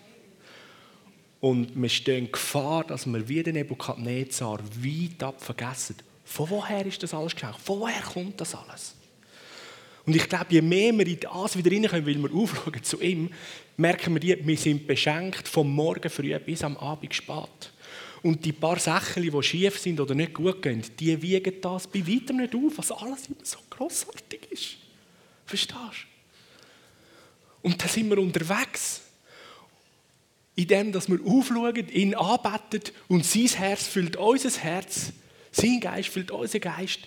Und 1.42 1.72
wir 1.74 1.88
stehen 1.88 2.26
in 2.26 2.32
Gefahr, 2.32 2.84
dass 2.84 3.04
wir 3.04 3.28
wie 3.28 3.42
der 3.42 3.52
Nebukadnezar 3.52 4.60
weit 4.60 5.22
ab 5.24 5.42
vergessen. 5.42 5.96
Von 6.24 6.48
woher 6.48 6.86
ist 6.86 7.02
das 7.02 7.14
alles 7.14 7.34
geschenkt? 7.34 7.58
Von 7.60 7.80
woher 7.80 8.00
kommt 8.00 8.40
das 8.40 8.54
alles? 8.54 8.94
Und 10.06 10.14
ich 10.14 10.28
glaube, 10.28 10.46
je 10.50 10.62
mehr 10.62 10.96
wir 10.96 11.04
in 11.04 11.18
das 11.18 11.56
wieder 11.56 11.72
reinkommen, 11.72 12.06
weil 12.06 12.22
wir 12.22 12.32
aufschauen 12.32 12.84
zu 12.84 13.00
ihm, 13.00 13.28
merken 13.76 14.22
wir, 14.22 14.46
wir 14.46 14.56
sind 14.56 14.86
beschenkt 14.86 15.48
vom 15.48 15.74
Morgen 15.74 16.08
früh 16.08 16.38
bis 16.38 16.62
am 16.62 16.76
Abend 16.76 17.12
spät. 17.12 17.72
Und 18.22 18.44
die 18.44 18.52
paar 18.52 18.78
Sachen, 18.78 19.24
die 19.24 19.42
schief 19.42 19.80
sind 19.80 19.98
oder 19.98 20.14
nicht 20.14 20.34
gut 20.34 20.62
gehen, 20.62 20.84
die 21.00 21.20
wiegen 21.20 21.60
das 21.60 21.88
bei 21.88 22.06
weitem 22.06 22.36
nicht 22.36 22.54
auf, 22.54 22.78
was 22.78 22.92
alles 22.92 23.26
immer 23.26 23.44
so 23.44 23.58
grossartig 23.68 24.46
ist. 24.48 24.76
Verstehst 25.44 25.74
du? 25.74 27.68
Und 27.68 27.82
da 27.82 27.88
sind 27.88 28.08
wir 28.08 28.18
unterwegs. 28.18 29.01
In 30.54 30.66
dem, 30.66 30.92
dass 30.92 31.08
wir 31.08 31.18
aufschauen, 31.24 31.88
ihn 31.88 32.14
anbeten 32.14 32.82
und 33.08 33.24
sein 33.24 33.46
Herz 33.46 33.86
füllt 33.86 34.16
unser 34.16 34.50
Herz, 34.50 35.12
sein 35.50 35.80
Geist 35.80 36.10
füllt 36.10 36.30
unser 36.30 36.60
Geist. 36.60 37.00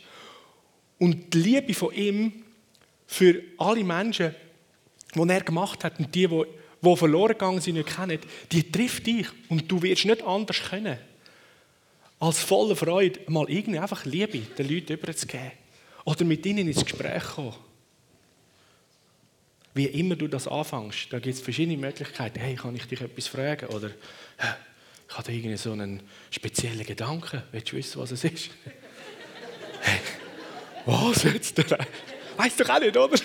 Und 0.98 1.34
die 1.34 1.40
Liebe 1.40 1.74
von 1.74 1.94
ihm 1.94 2.44
für 3.06 3.42
alle 3.58 3.84
Menschen, 3.84 4.34
die 5.14 5.30
er 5.30 5.42
gemacht 5.42 5.84
hat 5.84 6.00
und 6.00 6.14
die, 6.16 6.28
die, 6.28 6.44
die 6.82 6.96
verloren 6.96 7.34
gegangen 7.34 7.62
sind, 7.62 7.76
nicht 7.76 7.96
kennen, 7.96 8.20
die 8.52 8.72
trifft 8.72 9.06
dich 9.06 9.28
und 9.50 9.72
du 9.72 9.82
wirst 9.82 10.06
nicht 10.06 10.24
anders 10.24 10.62
können, 10.70 10.98
als 12.20 12.40
voller 12.40 12.76
Freude 12.76 13.20
mal 13.28 13.50
irgendwie 13.50 13.80
einfach 13.80 14.06
Liebe 14.06 14.40
den 14.40 14.70
Leuten 14.70 14.94
überzugeben 14.94 15.52
oder 16.06 16.26
mit 16.26 16.46
ihnen 16.46 16.68
ins 16.68 16.84
Gespräch 16.84 17.24
kommen. 17.24 17.54
Wie 19.76 19.88
immer 19.88 20.16
du 20.16 20.30
das 20.30 20.48
anfängst, 20.48 21.12
da 21.12 21.20
gibt 21.20 21.36
es 21.36 21.42
verschiedene 21.42 21.78
Möglichkeiten. 21.78 22.40
Hey, 22.40 22.56
kann 22.56 22.78
ich 22.78 22.88
dich 22.88 23.02
etwas 23.02 23.28
fragen? 23.28 23.68
Oder 23.68 23.90
ich 23.90 25.18
habe 25.18 25.34
irgendwie 25.34 25.58
so 25.58 25.74
einen 25.74 26.02
speziellen 26.32 26.86
Gedanken. 26.86 27.44
Willst 27.52 27.74
du 27.74 27.76
wissen, 27.76 28.02
was 28.02 28.12
es 28.12 28.24
ist? 28.24 28.52
hey, 29.82 30.00
was 30.86 31.24
jetzt? 31.24 31.58
Weißt 32.38 32.58
du 32.58 32.74
auch 32.74 32.80
nicht, 32.80 32.96
oder? 32.96 33.20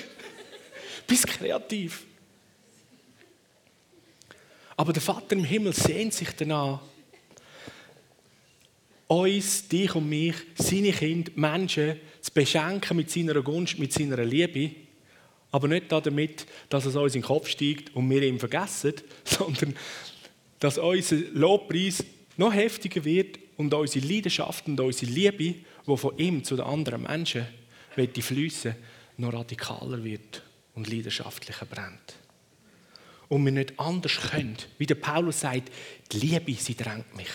Bist 1.06 1.26
kreativ. 1.28 2.04
Aber 4.76 4.92
der 4.92 5.02
Vater 5.02 5.36
im 5.36 5.44
Himmel 5.44 5.72
sehnt 5.72 6.14
sich 6.14 6.30
danach, 6.32 6.80
uns, 9.06 9.68
dich 9.68 9.94
und 9.94 10.08
mich, 10.08 10.34
seine 10.56 10.90
Kinder, 10.90 11.30
Menschen 11.36 12.00
zu 12.20 12.32
beschenken 12.32 12.96
mit 12.96 13.08
seiner 13.08 13.40
Gunst, 13.40 13.78
mit 13.78 13.92
seiner 13.92 14.24
Liebe. 14.24 14.89
Aber 15.52 15.68
nicht 15.68 15.90
damit, 15.90 16.46
dass 16.68 16.86
es 16.86 16.96
uns 16.96 17.14
in 17.14 17.22
den 17.22 17.26
Kopf 17.26 17.48
steigt 17.48 17.94
und 17.94 18.08
wir 18.08 18.22
ihn 18.22 18.38
vergessen, 18.38 18.94
sondern 19.24 19.74
dass 20.58 20.78
unser 20.78 21.16
Lobpreis 21.32 22.04
noch 22.36 22.52
heftiger 22.52 23.04
wird 23.04 23.38
und 23.56 23.74
unsere 23.74 24.06
Leidenschaft 24.06 24.66
und 24.66 24.78
unsere 24.80 25.10
Liebe, 25.10 25.54
die 25.86 25.96
von 25.96 26.18
ihm 26.18 26.44
zu 26.44 26.56
den 26.56 26.64
anderen 26.64 27.02
Menschen 27.02 27.46
fließen 27.94 28.74
noch 29.16 29.32
radikaler 29.32 30.02
wird 30.02 30.42
und 30.74 30.88
leidenschaftlicher 30.88 31.66
brennt. 31.66 32.14
Und 33.28 33.44
wir 33.44 33.52
nicht 33.52 33.78
anders 33.78 34.18
können, 34.30 34.56
wie 34.78 34.86
der 34.86 34.96
Paulus 34.96 35.40
sagt, 35.40 35.70
die 36.10 36.18
Liebe, 36.18 36.54
sie 36.54 36.74
drängt 36.74 37.14
mich. 37.14 37.28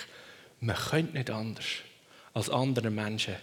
Man 0.60 0.76
könnte 0.76 1.14
nicht 1.14 1.30
anders 1.30 1.66
als 2.34 2.50
andere 2.50 2.90
Menschen 2.90 3.36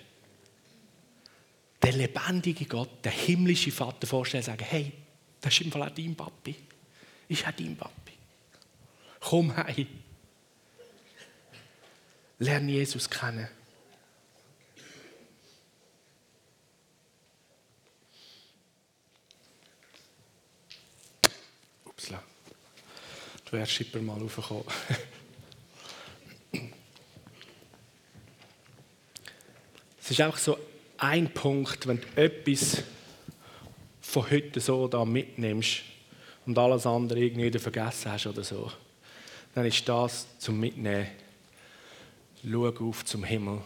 der 1.83 1.93
lebendige 1.93 2.67
Gott, 2.67 3.05
der 3.05 3.13
himmlische 3.13 3.73
Vater 3.73 4.07
vorstellen 4.07 4.43
und 4.43 4.47
sagen, 4.47 4.65
hey, 4.65 4.93
das 5.41 5.55
ist 5.55 5.63
im 5.63 5.73
Fall 5.73 5.83
auch 5.83 5.91
dein 5.91 6.15
Papi. 6.15 6.55
Ist 7.29 7.47
auch 7.47 7.53
dein 7.53 7.77
Papi. 7.77 8.13
Komm 9.21 9.57
heim. 9.57 9.89
Lerne 12.39 12.73
Jesus 12.73 13.09
kennen. 13.09 13.49
Upsla. 21.85 22.23
Du 23.45 23.53
wärst 23.53 23.73
schipper 23.73 24.01
mal 24.01 24.19
raufgekommen. 24.19 24.65
es 30.01 30.11
ist 30.11 30.21
auch 30.21 30.37
so 30.37 30.59
ein 31.03 31.35
Punkt, 31.35 31.89
wenn 31.89 32.01
du 32.01 32.07
etwas 32.23 32.85
von 34.01 34.31
heute 34.31 34.61
so 34.61 34.87
da 34.87 35.05
mitnimmst 35.05 35.83
und 36.47 36.57
alles 36.57 36.87
andere 36.87 37.19
irgendwie 37.19 37.47
wieder 37.47 37.59
vergessen 37.59 38.13
hast 38.13 38.27
oder 38.27 38.45
so, 38.45 38.71
dann 39.55 39.67
ist 39.67 39.89
das 39.89 40.27
zum 40.39 40.61
Mitnehmen. 40.61 41.09
Schau 42.49 42.69
auf 42.69 43.05
zum 43.05 43.25
Himmel, 43.25 43.61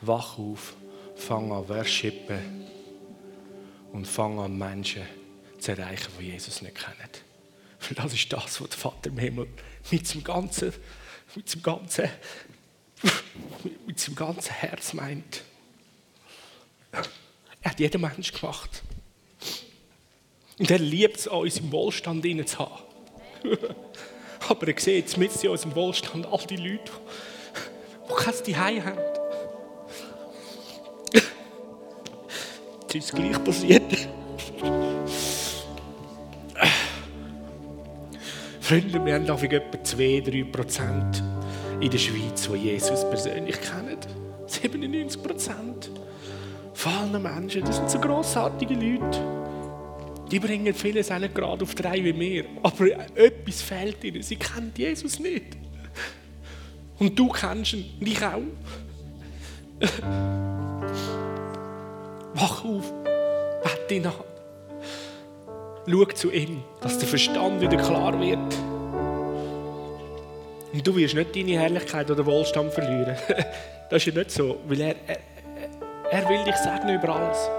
wach 0.00 0.36
auf, 0.36 0.74
fang 1.14 1.52
an 1.52 1.68
worshipen 1.68 2.66
und 3.92 4.06
fang 4.06 4.40
an 4.40 4.58
Menschen 4.58 5.02
zu 5.60 5.72
erreichen, 5.72 6.12
die 6.18 6.30
Jesus 6.30 6.60
nicht 6.60 6.74
kennen. 6.76 7.10
Weil 7.80 7.94
das 8.02 8.14
ist 8.14 8.32
das, 8.32 8.60
was 8.60 8.68
der 8.68 8.78
Vater 8.78 9.10
im 9.10 9.18
Himmel 9.18 9.46
mit 9.92 10.06
seinem 10.08 10.24
ganzen, 10.24 10.72
mit 11.36 11.48
seinem 11.48 11.62
ganzen, 11.62 12.08
mit 13.86 14.00
seinem 14.00 14.16
ganzen 14.16 14.52
Herz 14.52 14.92
meint. 14.92 15.44
Er 17.62 17.70
hat 17.70 17.80
jeden 17.80 18.00
Mensch 18.00 18.32
gemacht. 18.32 18.82
Und 20.58 20.70
er 20.70 20.78
liebt 20.78 21.16
es, 21.16 21.26
uns 21.26 21.58
im 21.58 21.72
Wohlstand 21.72 22.24
zu 22.48 22.58
haben. 22.58 22.82
Aber 24.48 24.68
er 24.68 24.78
sieht 24.78 25.16
mit 25.16 25.42
in 25.42 25.50
unserem 25.50 25.74
Wohlstand 25.74 26.26
all 26.26 26.46
die 26.46 26.56
Leute, 26.56 26.92
die 28.08 28.14
kein 28.14 28.34
Zuhause 28.34 28.84
haben. 28.84 28.98
Es 32.88 32.96
ist 32.96 33.12
gleich 33.12 33.42
passiert. 33.42 33.82
Freunde, 38.60 39.04
wir 39.04 39.14
haben 39.14 39.26
etwa 39.26 39.76
2-3 39.76 40.52
Prozent 40.52 41.20
in 41.80 41.90
der 41.90 41.98
Schweiz, 41.98 42.48
die 42.48 42.56
Jesus 42.56 43.00
persönlich 43.10 43.60
kennen. 43.60 43.98
97 44.46 45.22
Prozent 45.22 45.90
von 46.84 47.22
Menschen. 47.22 47.64
Das 47.64 47.76
sind 47.76 47.90
so 47.90 47.98
grossartige 47.98 48.74
Leute. 48.74 49.20
Die 50.30 50.38
bringen 50.38 50.74
vieles 50.74 51.10
auch 51.10 51.18
nicht 51.18 51.34
gerade 51.34 51.62
auf 51.62 51.74
drei 51.74 52.04
wie 52.04 52.18
wir. 52.18 52.44
Aber 52.62 52.86
etwas 53.14 53.62
fehlt 53.62 54.04
ihnen. 54.04 54.22
Sie 54.22 54.36
kennen 54.36 54.72
Jesus 54.76 55.18
nicht. 55.18 55.56
Und 56.98 57.18
du 57.18 57.28
kennst 57.28 57.72
ihn, 57.72 57.86
und 57.98 58.06
ich 58.06 58.22
auch. 58.22 58.42
Wach 62.34 62.64
auf, 62.64 62.92
bete 63.62 63.94
ihn 63.94 64.06
an. 64.06 64.12
Schau 65.86 66.04
zu 66.04 66.32
ihm, 66.32 66.62
dass 66.80 66.98
der 66.98 67.08
Verstand 67.08 67.60
wieder 67.60 67.76
klar 67.76 68.18
wird. 68.20 68.54
Und 70.72 70.86
du 70.86 70.96
wirst 70.96 71.14
nicht 71.14 71.34
deine 71.36 71.52
Herrlichkeit 71.52 72.10
oder 72.10 72.26
Wohlstand 72.26 72.72
verlieren. 72.72 73.16
Das 73.90 73.98
ist 73.98 74.14
ja 74.14 74.18
nicht 74.18 74.30
so, 74.30 74.58
weil 74.66 74.80
er, 74.80 74.94
er 75.06 75.18
er 76.14 76.28
will 76.28 76.44
dich 76.44 76.54
segnen 76.56 76.94
über 76.94 77.16
alles. 77.16 77.50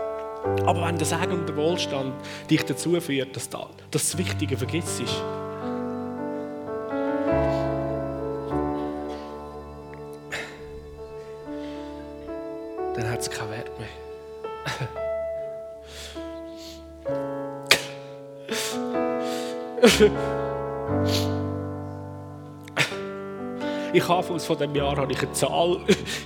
Aber 0.66 0.88
wenn 0.88 0.98
der 0.98 1.06
Segen 1.06 1.34
und 1.34 1.50
der 1.50 1.58
Wohlstand 1.58 2.14
dich 2.50 2.64
dazu 2.64 3.02
führt, 3.02 3.36
dass 3.36 3.50
das 3.92 4.18
Wichtige 4.18 4.56
vergisst, 4.56 5.02
dann 12.96 13.12
hat 13.12 13.20
es 13.20 13.30
keinen 13.30 13.52
Wert 13.52 13.72
mehr. 13.78 13.90
ich 23.94 24.08
habe 24.08 24.24
von 24.24 24.38
diesem 24.58 24.76
Jahr 24.76 24.96
habe 24.96 25.12
ich 25.12 25.22
eine 25.22 25.34
Zahl 25.34 25.80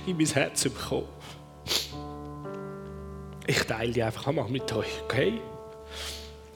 in 0.06 0.16
mein 0.16 0.26
Herz 0.26 0.62
bekommen 0.62 1.08
ich 3.50 3.64
teile 3.64 3.92
die 3.92 4.02
einfach 4.02 4.30
mal 4.32 4.48
mit 4.48 4.72
euch, 4.72 5.02
okay? 5.04 5.40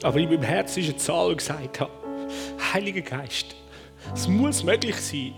Aber 0.01 0.17
in 0.17 0.29
meinem 0.29 0.43
Herzen 0.43 0.79
ist 0.79 0.89
eine 0.89 0.97
Zahl, 0.97 1.29
die 1.31 1.37
gesagt 1.37 1.79
hat, 1.81 1.89
Heiliger 2.73 3.01
Geist, 3.01 3.55
es 4.13 4.27
muss 4.27 4.63
möglich 4.63 4.95
sein, 4.95 5.33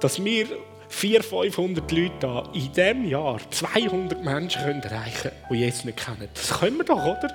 dass 0.00 0.22
wir 0.22 0.46
400, 0.88 1.24
500 1.26 1.92
Leute 1.92 2.12
da 2.20 2.42
in 2.54 2.72
diesem 2.72 3.04
Jahr 3.04 3.38
200 3.50 4.24
Menschen 4.24 4.62
erreichen 4.62 5.22
können, 5.22 5.34
die 5.50 5.56
Jesus 5.56 5.84
nicht 5.84 5.98
kennen. 6.02 6.28
Das 6.32 6.58
können 6.58 6.78
wir 6.78 6.84
doch, 6.84 7.04
oder? 7.04 7.28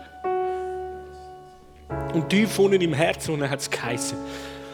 Und 2.14 2.30
tief 2.30 2.58
unten 2.58 2.82
im 2.82 2.94
Herzen 2.94 3.48
hat 3.48 3.60
es 3.60 3.70
geheißen, 3.70 4.18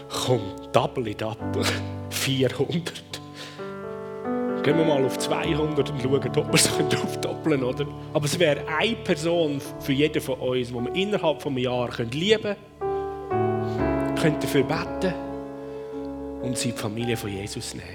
komm, 0.09 0.41
double 0.71 1.07
it 1.07 1.21
up. 1.21 1.37
400. 2.09 3.14
Gehen 4.65 4.79
wir 4.79 4.85
mal 4.85 5.05
auf 5.05 5.19
200 5.19 5.91
und 5.91 6.01
schauen, 6.01 6.15
ob 6.15 6.47
wir 6.47 6.53
es 6.55 6.71
aufdoppeln 7.03 7.61
können. 7.61 7.87
Aber 8.15 8.25
es 8.25 8.39
wäre 8.39 8.67
eine 8.67 8.95
Person 8.95 9.61
für 9.79 9.93
jeden 9.93 10.19
von 10.19 10.39
uns, 10.39 10.69
die 10.69 10.73
wir 10.73 10.95
innerhalb 10.95 11.39
von 11.39 11.51
einem 11.51 11.63
Jahr 11.63 11.89
lieben 12.11 12.55
können 14.19 14.39
dafür 14.39 14.63
beten 14.63 15.13
und 16.41 16.57
sie 16.57 16.71
die 16.71 16.77
Familie 16.79 17.15
von 17.15 17.29
Jesus 17.29 17.75
nehmen. 17.75 17.85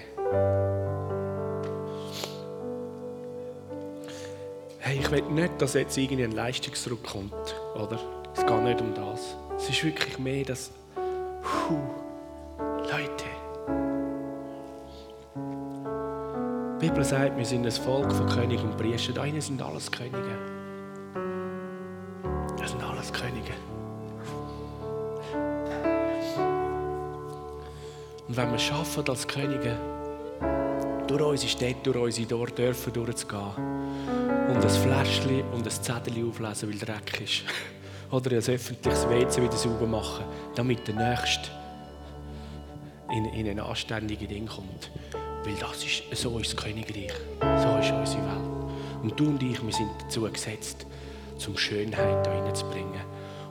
Hey, 4.79 5.01
ich 5.01 5.11
will 5.11 5.23
nicht, 5.23 5.61
dass 5.61 5.75
jetzt 5.75 5.99
irgendwie 5.99 6.23
ein 6.23 6.31
Leistungsdruck 6.31 7.03
kommt. 7.03 7.33
Oder? 7.75 7.99
Es 8.37 8.47
geht 8.47 8.63
nicht 8.63 8.81
um 8.81 8.95
das. 8.95 9.37
Es 9.57 9.71
ist 9.71 9.83
wirklich 9.83 10.21
mehr, 10.21 10.45
dass. 10.45 10.71
Puh, 10.95 11.81
Leute. 12.93 13.30
Die 16.81 16.89
Bibel 16.89 17.05
sagt, 17.05 17.37
wir 17.37 17.45
sind 17.45 17.67
ein 17.67 17.73
Volk 17.73 18.11
von 18.11 18.27
Königen 18.27 18.71
und 18.71 18.77
Priestern. 18.79 19.15
Da 19.15 19.41
sind 19.41 19.61
alles 19.61 19.91
Könige. 19.91 20.39
Das 22.59 22.71
sind 22.71 22.83
alles 22.83 23.13
Könige. 23.13 23.53
Und 28.27 28.35
wenn 28.35 28.51
wir 28.51 28.59
schaffen, 28.59 29.07
als 29.07 29.29
Könige, 29.29 29.77
durch 31.07 31.21
unsere 31.21 31.51
Städte, 31.51 31.93
durch 31.93 32.19
unsere 32.19 32.49
Dörfer 32.49 32.91
durchzugehen 32.91 33.53
und 34.49 34.57
ein 34.57 34.71
Fläschchen 34.71 35.43
und 35.53 35.65
ein 35.65 35.71
Zettel 35.71 36.27
auflesen, 36.27 36.71
weil 36.71 36.79
Dreck 36.79 37.21
ist, 37.21 37.43
oder 38.11 38.31
ein 38.31 38.39
öffentliches 38.39 39.07
WC 39.07 39.43
wieder 39.43 39.53
sauber 39.53 39.87
machen, 39.87 40.25
damit 40.55 40.89
der 40.89 40.95
Nächste 40.95 41.51
in, 43.13 43.27
in 43.27 43.51
ein 43.51 43.61
anständiges 43.61 44.29
Ding 44.29 44.47
kommt. 44.47 44.91
Weil 45.45 45.55
das 45.55 45.85
ist, 45.85 46.03
so 46.13 46.39
ist 46.39 46.57
Königreich, 46.57 47.13
so 47.41 47.79
ist 47.79 47.93
unsere 47.93 48.23
Welt. 48.23 48.51
Und 49.03 49.19
du 49.19 49.29
und 49.29 49.43
ich, 49.43 49.65
wir 49.65 49.73
sind 49.73 49.91
dazu 50.01 50.23
gesetzt, 50.23 50.87
zum 51.39 51.57
Schönheit 51.57 52.27
da 52.27 52.31
reinzubringen. 52.31 53.01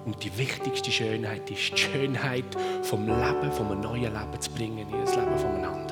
Und 0.06 0.24
die 0.24 0.36
wichtigste 0.38 0.92
Schönheit 0.92 1.50
ist 1.50 1.72
die 1.72 1.78
Schönheit 1.78 2.46
vom 2.84 3.06
Leben, 3.06 3.52
vom 3.52 3.80
neuen 3.82 4.04
Leben 4.04 4.42
zu 4.42 4.52
bringen 4.52 4.88
in 4.92 5.02
das 5.02 5.16
Leben 5.16 5.38
von 5.38 5.52
einem 5.52 5.74
anderen. 5.74 5.90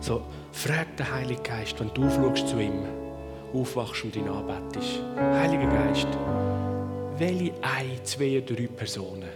So, 0.00 0.22
frag 0.52 0.96
den 0.96 1.12
Heiligen 1.12 1.42
Geist, 1.42 1.78
wenn 1.78 1.92
du 1.94 2.04
aufschaust 2.06 2.48
zu 2.48 2.58
ihm, 2.58 2.84
aufwachst 3.54 4.04
und 4.04 4.16
ihn 4.16 4.28
anbetest. 4.28 5.00
Heiliger 5.16 5.66
Geist, 5.66 6.08
welche 7.18 7.52
ein, 7.62 8.04
zwei, 8.04 8.42
drei 8.44 8.66
Personen 8.66 9.28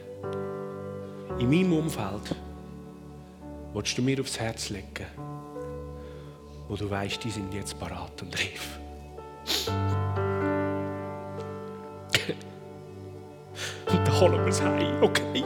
in 1.39 1.51
meinem 1.51 1.73
Umfeld 1.75 2.35
willst 3.77 3.97
du 3.99 4.03
mir 4.03 4.19
aufs 4.21 4.41
Herz 4.41 4.71
legen, 4.71 5.07
wo 6.67 6.77
du 6.77 6.89
weißt, 6.89 7.23
die 7.23 7.31
sind 7.31 7.53
jetzt 7.53 7.79
parat 7.79 8.23
und 8.23 8.35
reif. 8.35 8.79
und 13.91 14.09
dann 14.09 14.21
holen 14.21 14.43
wir 14.43 14.47
es 14.47 14.63
heim, 14.63 15.03
okay? 15.03 15.45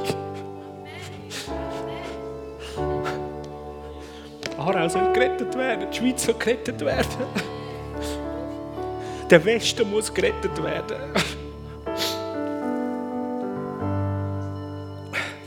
Aarau 4.57 4.89
soll 4.89 5.13
gerettet 5.13 5.57
werden, 5.57 5.91
die 5.91 5.99
Schweiz 5.99 6.25
soll 6.25 6.35
gerettet 6.35 6.81
werden. 6.83 7.27
Der 9.29 9.45
Westen 9.45 9.91
muss 9.91 10.15
gerettet 10.15 10.63
werden. 10.63 11.01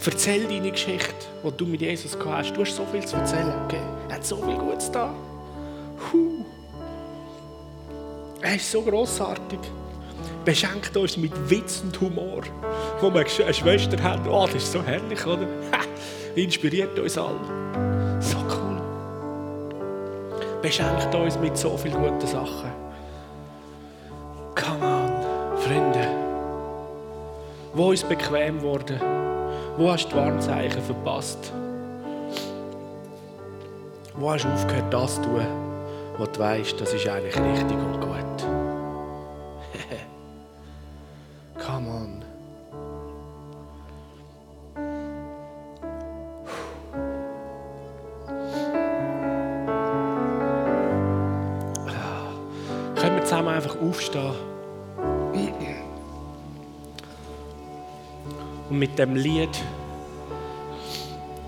Erzähl 0.05 0.47
deine 0.47 0.71
Geschichte, 0.71 1.13
die 1.43 1.51
du 1.57 1.65
mit 1.65 1.81
Jesus 1.81 2.17
gehabt 2.17 2.45
hast. 2.45 2.57
Du 2.57 2.61
hast 2.61 2.75
so 2.75 2.85
viel 2.85 3.05
zu 3.05 3.15
erzählen. 3.15 3.53
Okay? 3.65 3.79
Er 4.09 4.15
hat 4.15 4.25
so 4.25 4.37
viel 4.37 4.57
Gutes 4.57 4.91
da. 4.91 5.13
Huh. 6.11 6.43
Er 8.41 8.55
ist 8.55 8.69
so 8.69 8.81
grossartig. 8.81 9.59
Beschenkt 10.43 10.95
uns 10.97 11.15
mit 11.15 11.31
Witz 11.49 11.81
und 11.83 11.99
Humor. 12.01 12.41
Wo 12.99 13.13
wir 13.13 13.21
eine 13.21 13.53
Schwester 13.53 14.01
haben. 14.03 14.27
Oh, 14.27 14.45
das 14.45 14.55
ist 14.63 14.73
so 14.73 14.83
herrlich, 14.83 15.25
oder? 15.25 15.47
Inspiriert 16.35 16.99
uns 16.99 17.17
alle. 17.17 17.39
So 18.19 18.37
cool. 18.39 18.81
Beschenkt 20.61 21.15
uns 21.15 21.39
mit 21.39 21.57
so 21.57 21.77
vielen 21.77 22.01
guten 22.01 22.27
Sachen. 22.27 22.71
Come 24.55 24.85
on, 24.85 25.57
Freunde. 25.57 26.07
Wo 27.73 27.91
ist 27.93 28.07
bequem 28.09 28.59
geworden? 28.59 29.22
Wo 29.75 29.91
hast 29.91 30.05
du 30.05 30.09
die 30.09 30.15
Warnzeichen 30.17 30.83
verpasst? 30.83 31.51
Wo 34.15 34.31
hast 34.31 34.43
du 34.43 34.49
aufgehört, 34.49 34.93
das 34.93 35.15
zu 35.15 35.23
tun, 35.23 35.47
was 36.19 36.31
du 36.31 36.39
weißt, 36.39 36.79
das 36.79 36.93
ist 36.93 37.07
eigentlich 37.07 37.35
richtig 37.35 37.77
und 37.77 37.99
gut? 37.99 38.22
Dem 59.05 59.15
Lied 59.15 59.49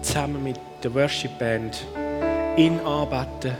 zusammen 0.01 0.43
mit 0.43 0.59
der 0.83 0.93
Worship 0.93 1.39
Band 1.39 1.85
ihn 2.57 2.79
anbeten. 2.81 3.55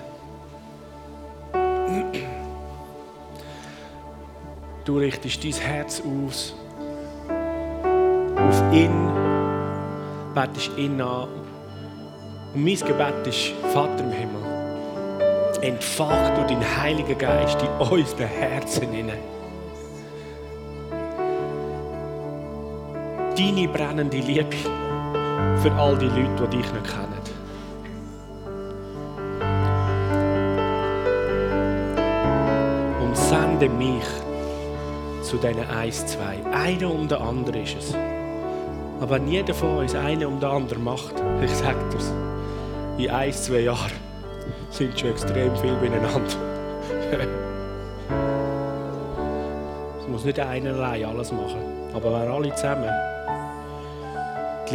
Du 4.84 4.98
richtest 4.98 5.44
dein 5.44 5.54
Herz 5.54 6.02
aus 6.02 6.56
auf 8.38 8.74
ihn, 8.74 9.10
betest 10.34 10.72
ihn 10.78 11.00
an. 11.00 11.30
Und 12.54 12.66
mein 12.66 12.76
Gebet 12.76 13.28
ist, 13.28 13.54
Vater 13.72 14.04
im 14.04 14.12
Himmel, 14.12 15.62
entfach 15.62 16.36
du 16.36 16.42
deinen 16.54 16.82
Heiligen 16.82 17.18
Geist 17.18 17.62
in 17.62 17.70
unsere 17.88 18.26
Herzen 18.26 18.92
hinein. 18.92 19.35
Deine 23.38 23.68
brennende 23.68 24.18
Liebe 24.18 24.56
für 25.62 25.72
all 25.74 25.98
die 25.98 26.06
Leute, 26.06 26.48
die 26.48 26.58
dich 26.58 26.72
nicht 26.72 26.86
kennen. 26.86 27.20
Und 33.04 33.18
sende 33.18 33.68
mich 33.68 34.06
zu 35.22 35.36
diesen 35.36 35.70
eins, 35.70 36.06
zwei. 36.06 36.38
Einer 36.54 36.90
um 36.90 37.10
den 37.10 37.18
anderen 37.18 37.62
ist 37.62 37.76
es. 37.78 37.94
Aber 39.02 39.16
wenn 39.16 39.28
jeder 39.28 39.54
von 39.54 39.80
uns 39.80 39.94
einen 39.96 40.28
um 40.28 40.40
den 40.40 40.50
anderen 40.50 40.86
macht, 40.86 41.16
ich 41.44 41.52
sage 41.52 41.84
dir's, 41.92 42.14
in 42.98 43.10
ein, 43.10 43.34
zwei 43.34 43.60
Jahren 43.60 43.92
sind 44.70 44.98
schon 44.98 45.10
extrem 45.10 45.54
viel 45.58 45.76
beieinander. 45.76 46.22
es 50.00 50.08
muss 50.08 50.24
nicht 50.24 50.40
einer 50.40 50.74
allein 50.74 51.04
alles 51.04 51.34
machen. 51.34 51.60
Aber 51.94 52.14
wenn 52.14 52.30
alle 52.30 52.56
zusammen 52.56 52.90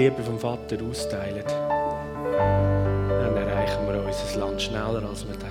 Liebe 0.00 0.22
vom 0.22 0.38
Vater 0.38 0.78
austeilen, 0.88 1.44
dann 1.44 3.36
erreichen 3.36 3.86
wir 3.86 4.02
unser 4.02 4.40
Land 4.40 4.62
schneller, 4.62 5.02
als 5.06 5.28
wir 5.28 5.36
denken. 5.36 5.49